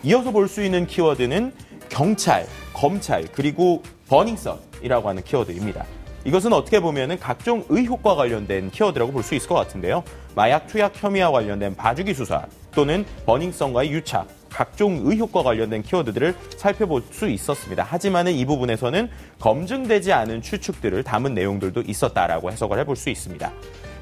이어서 0.03 0.31
볼 0.31 0.47
수 0.47 0.63
있는 0.63 0.87
키워드는 0.87 1.53
경찰, 1.89 2.45
검찰, 2.73 3.25
그리고 3.31 3.83
버닝썬이라고 4.09 5.09
하는 5.09 5.23
키워드입니다. 5.23 5.85
이것은 6.25 6.53
어떻게 6.53 6.79
보면 6.79 7.17
각종 7.19 7.65
의혹과 7.69 8.15
관련된 8.15 8.71
키워드라고 8.71 9.11
볼 9.11 9.23
수 9.23 9.35
있을 9.35 9.47
것 9.47 9.55
같은데요. 9.55 10.03
마약 10.35 10.67
투약 10.67 10.93
혐의와 10.95 11.31
관련된 11.31 11.75
봐주기 11.75 12.13
수사 12.13 12.45
또는 12.71 13.05
버닝썬과의 13.25 13.91
유착, 13.91 14.27
각종 14.49 15.01
의혹과 15.03 15.43
관련된 15.43 15.83
키워드들을 15.83 16.35
살펴볼 16.57 17.03
수 17.11 17.27
있었습니다. 17.29 17.85
하지만 17.87 18.27
이 18.27 18.45
부분에서는 18.45 19.09
검증되지 19.39 20.13
않은 20.13 20.41
추측들을 20.41 21.03
담은 21.03 21.33
내용들도 21.33 21.81
있었다라고 21.85 22.51
해석을 22.51 22.79
해볼 22.79 22.95
수 22.95 23.09
있습니다. 23.09 23.51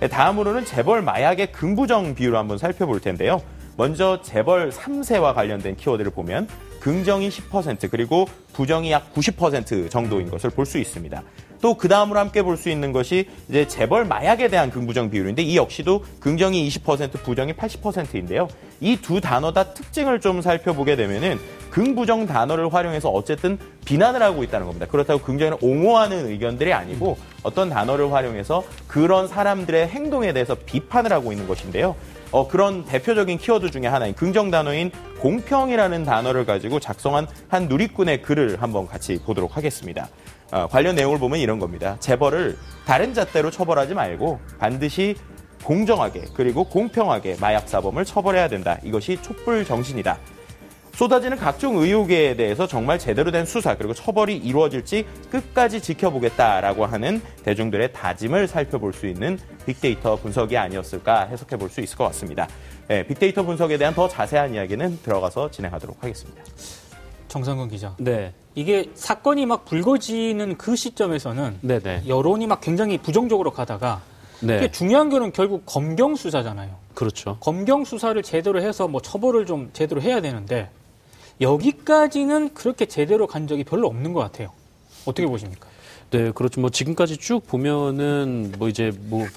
다음으로는 0.09 0.65
재벌 0.65 1.01
마약의 1.01 1.51
긍부정 1.51 2.15
비율을 2.15 2.37
한번 2.37 2.57
살펴볼 2.57 2.99
텐데요. 2.99 3.41
먼저 3.77 4.21
재벌 4.23 4.69
3세와 4.71 5.35
관련된 5.35 5.75
키워드를 5.75 6.11
보면 6.11 6.47
긍정이 6.79 7.29
10% 7.29 7.89
그리고 7.91 8.27
부정이 8.53 8.91
약 8.91 9.13
90% 9.13 9.89
정도인 9.89 10.29
것을 10.31 10.49
볼 10.49 10.65
수 10.65 10.77
있습니다. 10.77 11.21
또 11.61 11.75
그 11.75 11.87
다음으로 11.87 12.19
함께 12.19 12.41
볼 12.41 12.57
수 12.57 12.69
있는 12.69 12.91
것이 12.91 13.27
이제 13.49 13.67
재벌 13.67 14.05
마약에 14.05 14.47
대한 14.47 14.71
긍부정 14.71 15.09
비율인데 15.11 15.43
이 15.43 15.55
역시도 15.57 16.03
긍정이 16.19 16.67
20% 16.69 17.23
부정이 17.23 17.53
80%인데요. 17.53 18.47
이 18.81 18.97
두 19.01 19.21
단어 19.21 19.51
다 19.53 19.73
특징을 19.73 20.19
좀 20.19 20.41
살펴보게 20.41 20.95
되면은 20.95 21.39
긍부정 21.71 22.25
단어를 22.25 22.73
활용해서 22.73 23.09
어쨌든 23.09 23.57
비난을 23.85 24.21
하고 24.23 24.43
있다는 24.43 24.65
겁니다. 24.65 24.87
그렇다고 24.87 25.21
긍정을 25.21 25.57
옹호하는 25.61 26.27
의견들이 26.29 26.73
아니고 26.73 27.17
어떤 27.43 27.69
단어를 27.69 28.11
활용해서 28.11 28.63
그런 28.87 29.27
사람들의 29.27 29.87
행동에 29.87 30.33
대해서 30.33 30.55
비판을 30.65 31.11
하고 31.13 31.31
있는 31.31 31.47
것인데요. 31.47 31.95
어, 32.31 32.47
그런 32.47 32.83
대표적인 32.85 33.37
키워드 33.37 33.71
중에 33.71 33.87
하나인 33.87 34.13
긍정 34.13 34.51
단어인 34.51 34.91
공평이라는 35.19 36.03
단어를 36.03 36.45
가지고 36.45 36.79
작성한 36.79 37.27
한 37.47 37.67
누리꾼의 37.67 38.21
글을 38.21 38.61
한번 38.61 38.85
같이 38.87 39.17
보도록 39.23 39.55
하겠습니다. 39.55 40.09
어, 40.51 40.67
관련 40.67 40.95
내용을 40.95 41.19
보면 41.19 41.39
이런 41.39 41.59
겁니다. 41.59 41.97
재벌을 41.99 42.57
다른 42.85 43.13
잣대로 43.13 43.51
처벌하지 43.51 43.93
말고 43.93 44.39
반드시 44.59 45.15
공정하게 45.63 46.25
그리고 46.33 46.63
공평하게 46.63 47.37
마약 47.41 47.67
사범을 47.67 48.05
처벌해야 48.05 48.47
된다. 48.47 48.77
이것이 48.83 49.21
촛불 49.21 49.65
정신이다. 49.65 50.17
쏟아지는 50.93 51.37
각종 51.37 51.77
의혹에 51.77 52.35
대해서 52.35 52.65
정말 52.65 52.97
제대로 52.97 53.29
된 53.29 53.45
수사 53.45 53.75
그리고 53.75 53.93
처벌이 53.93 54.35
이루어질지 54.35 55.05
끝까지 55.29 55.79
지켜보겠다라고 55.79 56.87
하는 56.87 57.21
대중들의 57.43 57.93
다짐을 57.93 58.47
살펴볼 58.47 58.93
수 58.93 59.05
있는 59.05 59.37
빅데이터 59.67 60.15
분석이 60.15 60.57
아니었을까 60.57 61.27
해석해 61.27 61.57
볼 61.57 61.69
수 61.69 61.81
있을 61.81 61.97
것 61.97 62.05
같습니다. 62.05 62.47
네, 62.87 63.05
빅데이터 63.05 63.43
분석에 63.43 63.77
대한 63.77 63.93
더 63.93 64.07
자세한 64.07 64.55
이야기는 64.55 64.99
들어가서 65.03 65.51
진행하도록 65.51 66.01
하겠습니다. 66.01 66.41
정상근 67.27 67.67
기자. 67.69 67.93
네. 67.99 68.33
이게 68.57 68.89
사건이 68.95 69.45
막 69.45 69.65
불거지는 69.65 70.57
그 70.57 70.75
시점에서는 70.75 71.59
네네. 71.61 71.79
네. 71.79 72.03
여론이 72.07 72.47
막 72.47 72.59
굉장히 72.59 72.97
부정적으로 72.97 73.51
가다가 73.51 74.01
네. 74.39 74.57
이게 74.57 74.71
중요한 74.71 75.11
거는 75.11 75.31
결국 75.31 75.61
검경 75.67 76.15
수사잖아요. 76.15 76.75
그렇죠. 76.95 77.37
검경 77.39 77.85
수사를 77.85 78.19
제대로 78.23 78.59
해서 78.59 78.87
뭐 78.87 78.99
처벌을 78.99 79.45
좀 79.45 79.69
제대로 79.73 80.01
해야 80.01 80.21
되는데 80.21 80.71
여기까지는 81.39 82.55
그렇게 82.55 82.87
제대로 82.87 83.27
간 83.27 83.45
적이 83.45 83.63
별로 83.63 83.85
없는 83.89 84.13
것 84.13 84.21
같아요. 84.21 84.49
어떻게 85.05 85.27
보십니까? 85.27 85.67
네, 86.09 86.31
그렇죠. 86.31 86.59
뭐 86.59 86.71
지금까지 86.71 87.17
쭉 87.17 87.45
보면은 87.45 88.55
뭐 88.57 88.69
이제 88.69 88.91
뭐 89.01 89.27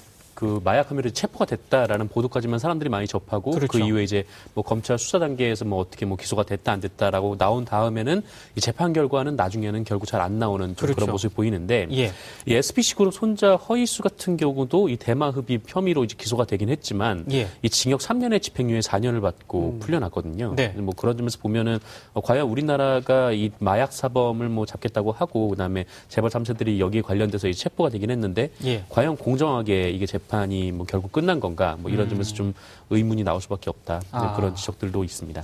그 0.41 0.59
마약 0.63 0.89
혐의로 0.89 1.11
체포가 1.11 1.45
됐다라는 1.45 2.07
보도까지만 2.07 2.57
사람들이 2.57 2.89
많이 2.89 3.05
접하고 3.05 3.51
그 3.51 3.57
그렇죠. 3.57 3.77
그 3.77 3.85
이후에 3.85 4.01
이제 4.01 4.25
뭐 4.55 4.63
검찰 4.63 4.97
수사 4.97 5.19
단계에서 5.19 5.65
뭐 5.65 5.77
어떻게 5.79 6.07
뭐 6.07 6.17
기소가 6.17 6.41
됐다 6.41 6.71
안 6.71 6.81
됐다라고 6.81 7.37
나온 7.37 7.63
다음에는 7.63 8.23
이 8.55 8.59
재판 8.59 8.91
결과는 8.91 9.35
나중에는 9.35 9.83
결국 9.83 10.07
잘 10.07 10.19
안 10.19 10.39
나오는 10.39 10.73
그렇죠. 10.75 10.95
그런 10.95 11.11
모습이 11.11 11.33
보이는데 11.35 11.87
예. 11.91 12.11
이 12.47 12.53
SPC 12.55 12.95
그룹 12.95 13.13
손자 13.13 13.55
허이수 13.55 14.01
같은 14.01 14.35
경우도 14.37 14.89
이 14.89 14.97
대마 14.97 15.29
흡입 15.29 15.63
혐의로 15.67 16.03
이제 16.03 16.15
기소가 16.17 16.45
되긴 16.45 16.69
했지만 16.69 17.25
예. 17.31 17.47
이 17.61 17.69
징역 17.69 17.99
3년의 17.99 18.41
집행유예 18.41 18.79
4년을 18.79 19.21
받고 19.21 19.73
음. 19.75 19.79
풀려났거든요. 19.79 20.53
네. 20.55 20.69
뭐 20.77 20.93
그런 20.95 21.17
점에서 21.17 21.37
보면은 21.39 21.79
어, 22.13 22.21
과연 22.21 22.47
우리나라가 22.47 23.31
이 23.31 23.51
마약 23.59 23.93
사범을 23.93 24.49
뭐 24.49 24.65
잡겠다고 24.65 25.11
하고 25.11 25.49
그다음에 25.49 25.85
재벌 26.07 26.29
3세들이 26.29 26.79
여기에 26.79 27.01
관련돼서 27.01 27.47
이 27.47 27.53
체포가 27.53 27.89
되긴 27.89 28.09
했는데 28.09 28.51
예. 28.65 28.83
과연 28.89 29.17
공정하게 29.17 29.89
이게 29.91 30.05
재판 30.05 30.30
재판이 30.31 30.71
뭐 30.71 30.85
결국 30.87 31.11
끝난 31.11 31.39
건가 31.39 31.75
뭐 31.79 31.91
이런 31.91 32.07
음. 32.07 32.11
점에서 32.11 32.33
좀 32.33 32.53
의문이 32.89 33.23
나올 33.23 33.41
수밖에 33.41 33.69
없다 33.69 34.01
아. 34.11 34.33
그런 34.35 34.55
지적들도 34.55 35.03
있습니다. 35.03 35.43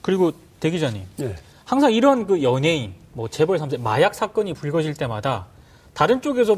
그리고 0.00 0.32
대 0.60 0.70
기자님, 0.70 1.02
네. 1.16 1.34
항상 1.64 1.92
이런 1.92 2.26
그 2.26 2.42
연예인, 2.42 2.94
뭐 3.12 3.28
재벌 3.28 3.58
3세 3.58 3.80
마약 3.80 4.14
사건이 4.14 4.54
불거질 4.54 4.94
때마다 4.94 5.46
다른 5.92 6.22
쪽에서 6.22 6.56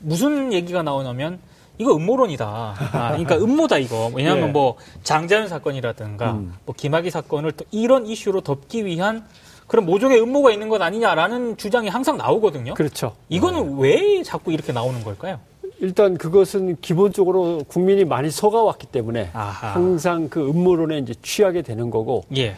무슨 0.00 0.52
얘기가 0.52 0.82
나오냐면 0.82 1.38
이거 1.76 1.94
음모론이다. 1.94 2.46
아, 2.46 3.08
그러니까 3.10 3.36
음모다 3.38 3.78
이거. 3.78 4.10
왜냐하면 4.14 4.46
네. 4.46 4.52
뭐 4.52 4.76
장자연 5.04 5.48
사건이라든가 5.48 6.32
음. 6.32 6.54
뭐 6.64 6.74
김학의 6.76 7.10
사건을 7.10 7.52
이런 7.70 8.06
이슈로 8.06 8.40
덮기 8.40 8.84
위한 8.84 9.24
그런 9.66 9.84
모종의 9.84 10.20
음모가 10.20 10.50
있는 10.50 10.68
것 10.68 10.80
아니냐라는 10.80 11.56
주장이 11.58 11.88
항상 11.88 12.16
나오거든요. 12.16 12.74
그렇죠. 12.74 13.14
이거는 13.28 13.76
네. 13.76 13.82
왜 13.82 14.22
자꾸 14.22 14.50
이렇게 14.50 14.72
나오는 14.72 15.04
걸까요? 15.04 15.38
일단 15.80 16.16
그것은 16.18 16.76
기본적으로 16.80 17.62
국민이 17.68 18.04
많이 18.04 18.30
속아왔기 18.30 18.88
때문에 18.88 19.30
아하. 19.32 19.74
항상 19.74 20.28
그 20.28 20.48
음모론에 20.48 20.98
이제 20.98 21.14
취하게 21.22 21.62
되는 21.62 21.90
거고. 21.90 22.24
예. 22.36 22.56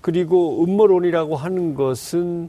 그리고 0.00 0.62
음모론이라고 0.64 1.36
하는 1.36 1.74
것은 1.74 2.48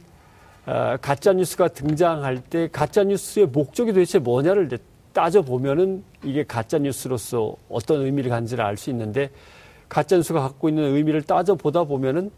어, 0.65 0.97
가짜 1.01 1.34
뉴스가 1.34 1.67
등장할 1.69 2.41
때 2.41 2.69
가짜 2.71 3.04
뉴스의 3.04 3.47
목적이 3.47 3.93
도대체 3.93 4.19
뭐냐를 4.19 4.69
따져 5.13 5.41
보면은 5.41 6.04
이게 6.23 6.43
가짜 6.43 6.78
뉴스로서 6.78 7.56
어떤 7.69 8.01
의미를 8.01 8.32
가지를 8.32 8.63
알 8.65 8.75
수 8.75 8.89
있는데 8.89 9.30
가짜 9.88 10.15
뉴스가 10.17 10.41
갖고 10.41 10.67
있는 10.67 10.95
의미를 10.95 11.21
따져 11.21 11.56
보다 11.56 11.84
보면은 11.84 12.32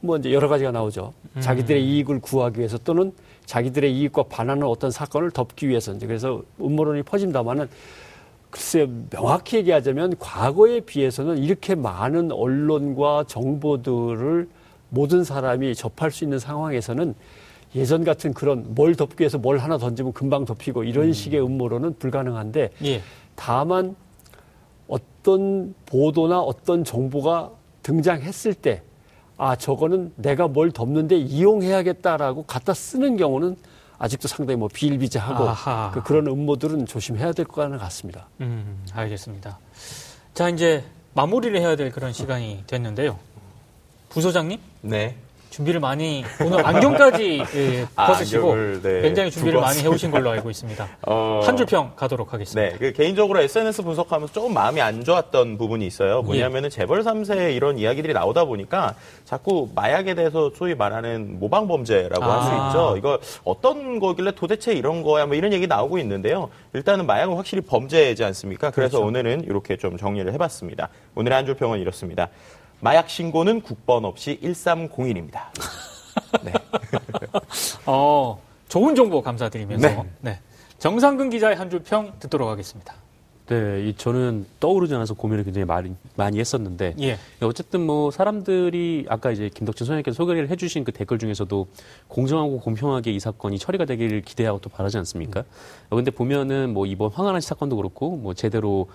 뭐 0.00 0.16
이제 0.16 0.32
여러 0.32 0.48
가지가 0.48 0.70
나오죠. 0.70 1.12
음. 1.36 1.40
자기들의 1.40 1.84
이익을 1.84 2.20
구하기 2.20 2.58
위해서 2.58 2.78
또는 2.78 3.12
자기들의 3.46 3.94
이익과 3.96 4.24
반하는 4.24 4.64
어떤 4.64 4.90
사건을 4.90 5.30
덮기 5.30 5.68
위해서 5.68 5.92
이제 5.92 6.06
그래서 6.06 6.42
음모론이 6.60 7.02
퍼진다마는 7.02 7.68
글쎄요 8.50 8.86
명확히 9.10 9.56
얘기하자면 9.58 10.14
과거에 10.18 10.80
비해서는 10.80 11.38
이렇게 11.38 11.74
많은 11.74 12.30
언론과 12.30 13.24
정보들을 13.26 14.48
모든 14.90 15.24
사람이 15.24 15.74
접할 15.74 16.10
수 16.10 16.24
있는 16.24 16.38
상황에서는 16.38 17.14
예전 17.74 18.04
같은 18.04 18.32
그런 18.32 18.74
뭘 18.74 18.94
덮기 18.94 19.20
위해서 19.20 19.38
뭘 19.38 19.58
하나 19.58 19.76
던지면 19.78 20.12
금방 20.12 20.44
덮이고 20.44 20.84
이런 20.84 21.08
음. 21.08 21.12
식의 21.12 21.44
음모론은 21.44 21.98
불가능한데 21.98 22.70
예. 22.84 23.02
다만 23.34 23.96
어떤 24.86 25.74
보도나 25.86 26.40
어떤 26.40 26.84
정보가 26.84 27.50
등장했을 27.82 28.54
때 28.54 28.82
아, 29.36 29.56
저거는 29.56 30.12
내가 30.16 30.46
뭘 30.48 30.70
덮는데 30.70 31.16
이용해야겠다라고 31.16 32.44
갖다 32.44 32.72
쓰는 32.74 33.16
경우는 33.16 33.56
아직도 33.98 34.28
상당히 34.28 34.56
뭐 34.58 34.68
비일비재하고 34.72 35.44
그, 36.02 36.12
런 36.12 36.26
음모들은 36.26 36.86
조심해야 36.86 37.32
될 37.32 37.44
것 37.46 37.68
같습니다. 37.78 38.26
음, 38.40 38.84
알겠습니다. 38.92 39.58
자, 40.34 40.48
이제 40.48 40.84
마무리를 41.14 41.58
해야 41.60 41.76
될 41.76 41.90
그런 41.90 42.12
시간이 42.12 42.64
됐는데요. 42.66 43.18
부소장님? 44.08 44.58
네. 44.82 45.16
준비를 45.54 45.78
많이 45.78 46.24
오늘 46.40 46.66
안경까지 46.66 47.44
예, 47.54 47.86
아, 47.94 48.08
벗으시고 48.08 48.52
아, 48.52 48.56
네, 48.82 49.02
굉장히 49.02 49.30
준비를 49.30 49.60
많이 49.60 49.80
해오신 49.82 50.10
걸로 50.10 50.30
알고 50.30 50.50
있습니다. 50.50 50.88
어... 51.06 51.40
한 51.44 51.56
줄 51.56 51.64
평 51.66 51.92
가도록 51.94 52.32
하겠습니다. 52.34 52.72
네, 52.72 52.76
그 52.76 52.92
개인적으로 52.92 53.40
SNS 53.40 53.82
분석하면서 53.82 54.32
조금 54.34 54.52
마음이 54.52 54.80
안 54.80 55.04
좋았던 55.04 55.56
부분이 55.56 55.86
있어요. 55.86 56.22
뭐냐면은 56.22 56.66
예. 56.66 56.70
재벌 56.70 57.02
3세 57.04 57.54
이런 57.54 57.78
이야기들이 57.78 58.12
나오다 58.12 58.46
보니까 58.46 58.96
자꾸 59.24 59.68
마약에 59.76 60.14
대해서 60.16 60.50
소위 60.56 60.74
말하는 60.74 61.38
모방 61.38 61.68
범죄라고 61.68 62.24
아... 62.24 62.40
할수 62.40 62.66
있죠. 62.68 62.96
이거 62.98 63.20
어떤 63.44 64.00
거길래 64.00 64.32
도대체 64.32 64.72
이런 64.72 65.04
거야 65.04 65.26
뭐 65.26 65.36
이런 65.36 65.52
얘기 65.52 65.68
나오고 65.68 65.98
있는데요. 65.98 66.50
일단은 66.72 67.06
마약은 67.06 67.36
확실히 67.36 67.62
범죄지 67.62 68.24
않습니까? 68.24 68.72
그래서 68.72 68.98
그렇죠. 68.98 69.06
오늘은 69.06 69.44
이렇게 69.44 69.76
좀 69.76 69.96
정리를 69.96 70.32
해봤습니다. 70.32 70.88
오늘의 71.14 71.36
한 71.36 71.46
줄 71.46 71.54
평은 71.54 71.78
이렇습니다. 71.78 72.28
마약 72.80 73.08
신고는 73.08 73.62
국번 73.62 74.04
없이 74.04 74.38
1301입니다. 74.42 75.40
네. 76.42 76.52
어, 77.86 78.40
좋은 78.68 78.94
정보 78.94 79.22
감사드리면서 79.22 79.88
네. 79.88 80.04
네. 80.20 80.40
정상근 80.78 81.30
기자의 81.30 81.56
한 81.56 81.70
줄 81.70 81.82
평 81.82 82.12
듣도록 82.18 82.48
하겠습니다. 82.48 82.94
네, 83.46 83.88
이 83.88 83.94
저는 83.94 84.46
떠오르지 84.58 84.94
않아서 84.94 85.12
고민을 85.12 85.44
굉장히 85.44 85.66
많이, 85.66 85.94
많이 86.16 86.40
했었는데 86.40 86.94
예. 87.00 87.18
어쨌든 87.42 87.84
뭐 87.84 88.10
사람들이 88.10 89.04
아까 89.10 89.30
이제 89.32 89.50
김덕진 89.52 89.84
소장님께서 89.84 90.14
소개를 90.16 90.48
해주신 90.48 90.84
그 90.84 90.92
댓글 90.92 91.18
중에서도 91.18 91.66
공정하고 92.08 92.60
공평하게 92.60 93.12
이 93.12 93.20
사건이 93.20 93.58
처리가 93.58 93.84
되기를 93.84 94.22
기대하고 94.22 94.60
또 94.60 94.70
바라지 94.70 94.96
않습니까? 94.96 95.40
음. 95.40 95.44
근데 95.90 96.10
보면은 96.10 96.72
뭐 96.72 96.86
이번 96.86 97.10
황한아 97.10 97.40
씨 97.40 97.48
사건도 97.48 97.76
그렇고 97.76 98.16
뭐 98.16 98.32
제대로 98.32 98.88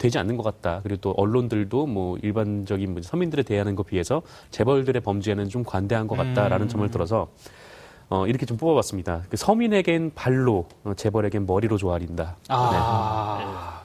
되지 0.00 0.18
않는 0.18 0.36
것 0.36 0.42
같다. 0.42 0.80
그리고 0.82 1.00
또 1.00 1.10
언론들도 1.12 1.86
뭐 1.86 2.18
일반적인 2.22 3.02
서민들에 3.02 3.42
대하는 3.42 3.76
것 3.76 3.86
비해서 3.86 4.22
재벌들의 4.50 5.00
범죄에는 5.02 5.48
좀 5.50 5.62
관대한 5.62 6.08
것 6.08 6.16
같다라는 6.16 6.66
음. 6.66 6.68
점을 6.68 6.90
들어서 6.90 7.28
어, 8.08 8.26
이렇게 8.26 8.44
좀 8.44 8.56
뽑아봤습니다. 8.56 9.22
그 9.28 9.36
서민에겐 9.36 10.12
발로, 10.16 10.66
어, 10.82 10.94
재벌에겐 10.94 11.46
머리로 11.46 11.76
조아린다. 11.76 12.36
아. 12.48 13.36
네. 13.76 13.79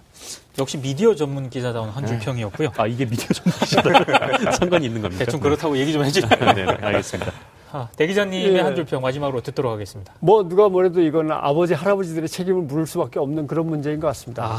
역시 0.58 0.78
미디어 0.80 1.14
전문 1.16 1.50
기자다운 1.50 1.90
한줄 1.90 2.20
네. 2.20 2.26
평이었고요. 2.26 2.70
아, 2.78 2.88
이게 2.88 3.06
미디어 3.06 3.28
전문 3.28 3.52
기자다. 3.60 4.52
상관이 4.54 4.86
있는 4.86 5.02
겁니까? 5.02 5.26
대충 5.26 5.40
그렇다고 5.40 5.78
얘기 5.78 5.92
좀 5.92 6.04
해주세요. 6.04 6.30
네, 6.30 6.54
네, 6.54 6.64
알겠습니다. 6.64 7.32
아, 7.72 7.90
대 7.98 8.08
기자님의 8.08 8.54
예. 8.54 8.60
한줄 8.62 8.86
평 8.86 9.02
마지막으로 9.02 9.42
듣도록 9.42 9.72
하겠습니다. 9.74 10.14
뭐 10.20 10.48
누가 10.48 10.70
뭐래도 10.70 11.02
이건 11.02 11.32
아버지 11.32 11.74
할아버지들의 11.74 12.30
책임을 12.30 12.62
물을 12.64 12.88
수밖에 12.88 13.20
없는 13.20 13.48
그런 13.48 13.68
문제인 13.68 14.00
것 14.00 14.08
같습니다. 14.08 14.58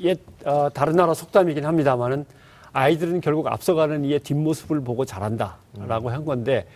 옛 0.00 0.18
어, 0.46 0.70
다른 0.72 0.96
나라 0.96 1.12
속담이긴 1.12 1.66
합니다만은 1.66 2.24
아이들은 2.72 3.20
결국 3.20 3.46
앞서가는 3.48 4.04
이의 4.06 4.20
뒷모습을 4.20 4.80
보고 4.82 5.04
자란다라고 5.04 6.08
음. 6.08 6.12
한 6.12 6.24
건데 6.24 6.66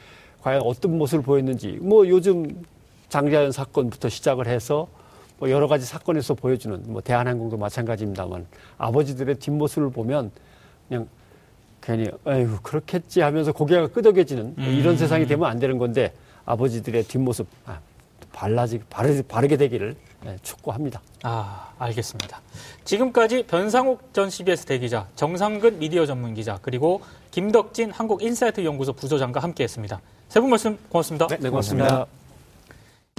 과연 0.42 0.62
어떤 0.64 0.98
모습을 0.98 1.24
보였는지 1.24 1.78
뭐 1.80 2.06
요즘 2.08 2.62
장자연 3.08 3.52
사건부터 3.52 4.08
시작을 4.10 4.46
해서 4.48 4.86
뭐 5.40 5.50
여러 5.50 5.66
가지 5.66 5.84
사건에서 5.86 6.34
보여주는 6.34 6.80
뭐 6.86 7.00
대한항공도 7.00 7.56
마찬가지입니다만 7.56 8.46
아버지들의 8.78 9.36
뒷모습을 9.36 9.90
보면 9.90 10.30
그냥 10.86 11.08
괜히 11.80 12.10
아이고 12.26 12.58
그렇겠지 12.62 13.22
하면서 13.22 13.50
고개가 13.50 13.88
끄덕여지는 13.88 14.54
음. 14.58 14.62
이런 14.62 14.98
세상이 14.98 15.26
되면 15.26 15.48
안 15.48 15.58
되는 15.58 15.78
건데 15.78 16.12
아버지들의 16.44 17.04
뒷모습 17.04 17.46
아, 17.64 17.80
발라지 18.32 18.80
바르, 18.90 19.22
바르게 19.22 19.56
되기를 19.56 19.96
네, 20.24 20.36
축구합니다. 20.42 21.00
아 21.22 21.72
알겠습니다. 21.78 22.42
지금까지 22.84 23.44
변상욱 23.44 24.12
전 24.12 24.28
CBS 24.28 24.66
대기자, 24.66 25.06
정상근 25.16 25.78
미디어 25.78 26.04
전문 26.04 26.34
기자 26.34 26.58
그리고 26.60 27.00
김덕진 27.30 27.90
한국인사이트 27.92 28.62
연구소 28.62 28.92
부소장과 28.92 29.40
함께했습니다. 29.40 30.00
세 30.28 30.40
분 30.40 30.50
말씀 30.50 30.76
고맙습니다. 30.90 31.26
네, 31.28 31.38
네 31.40 31.48
고맙습니다. 31.48 32.19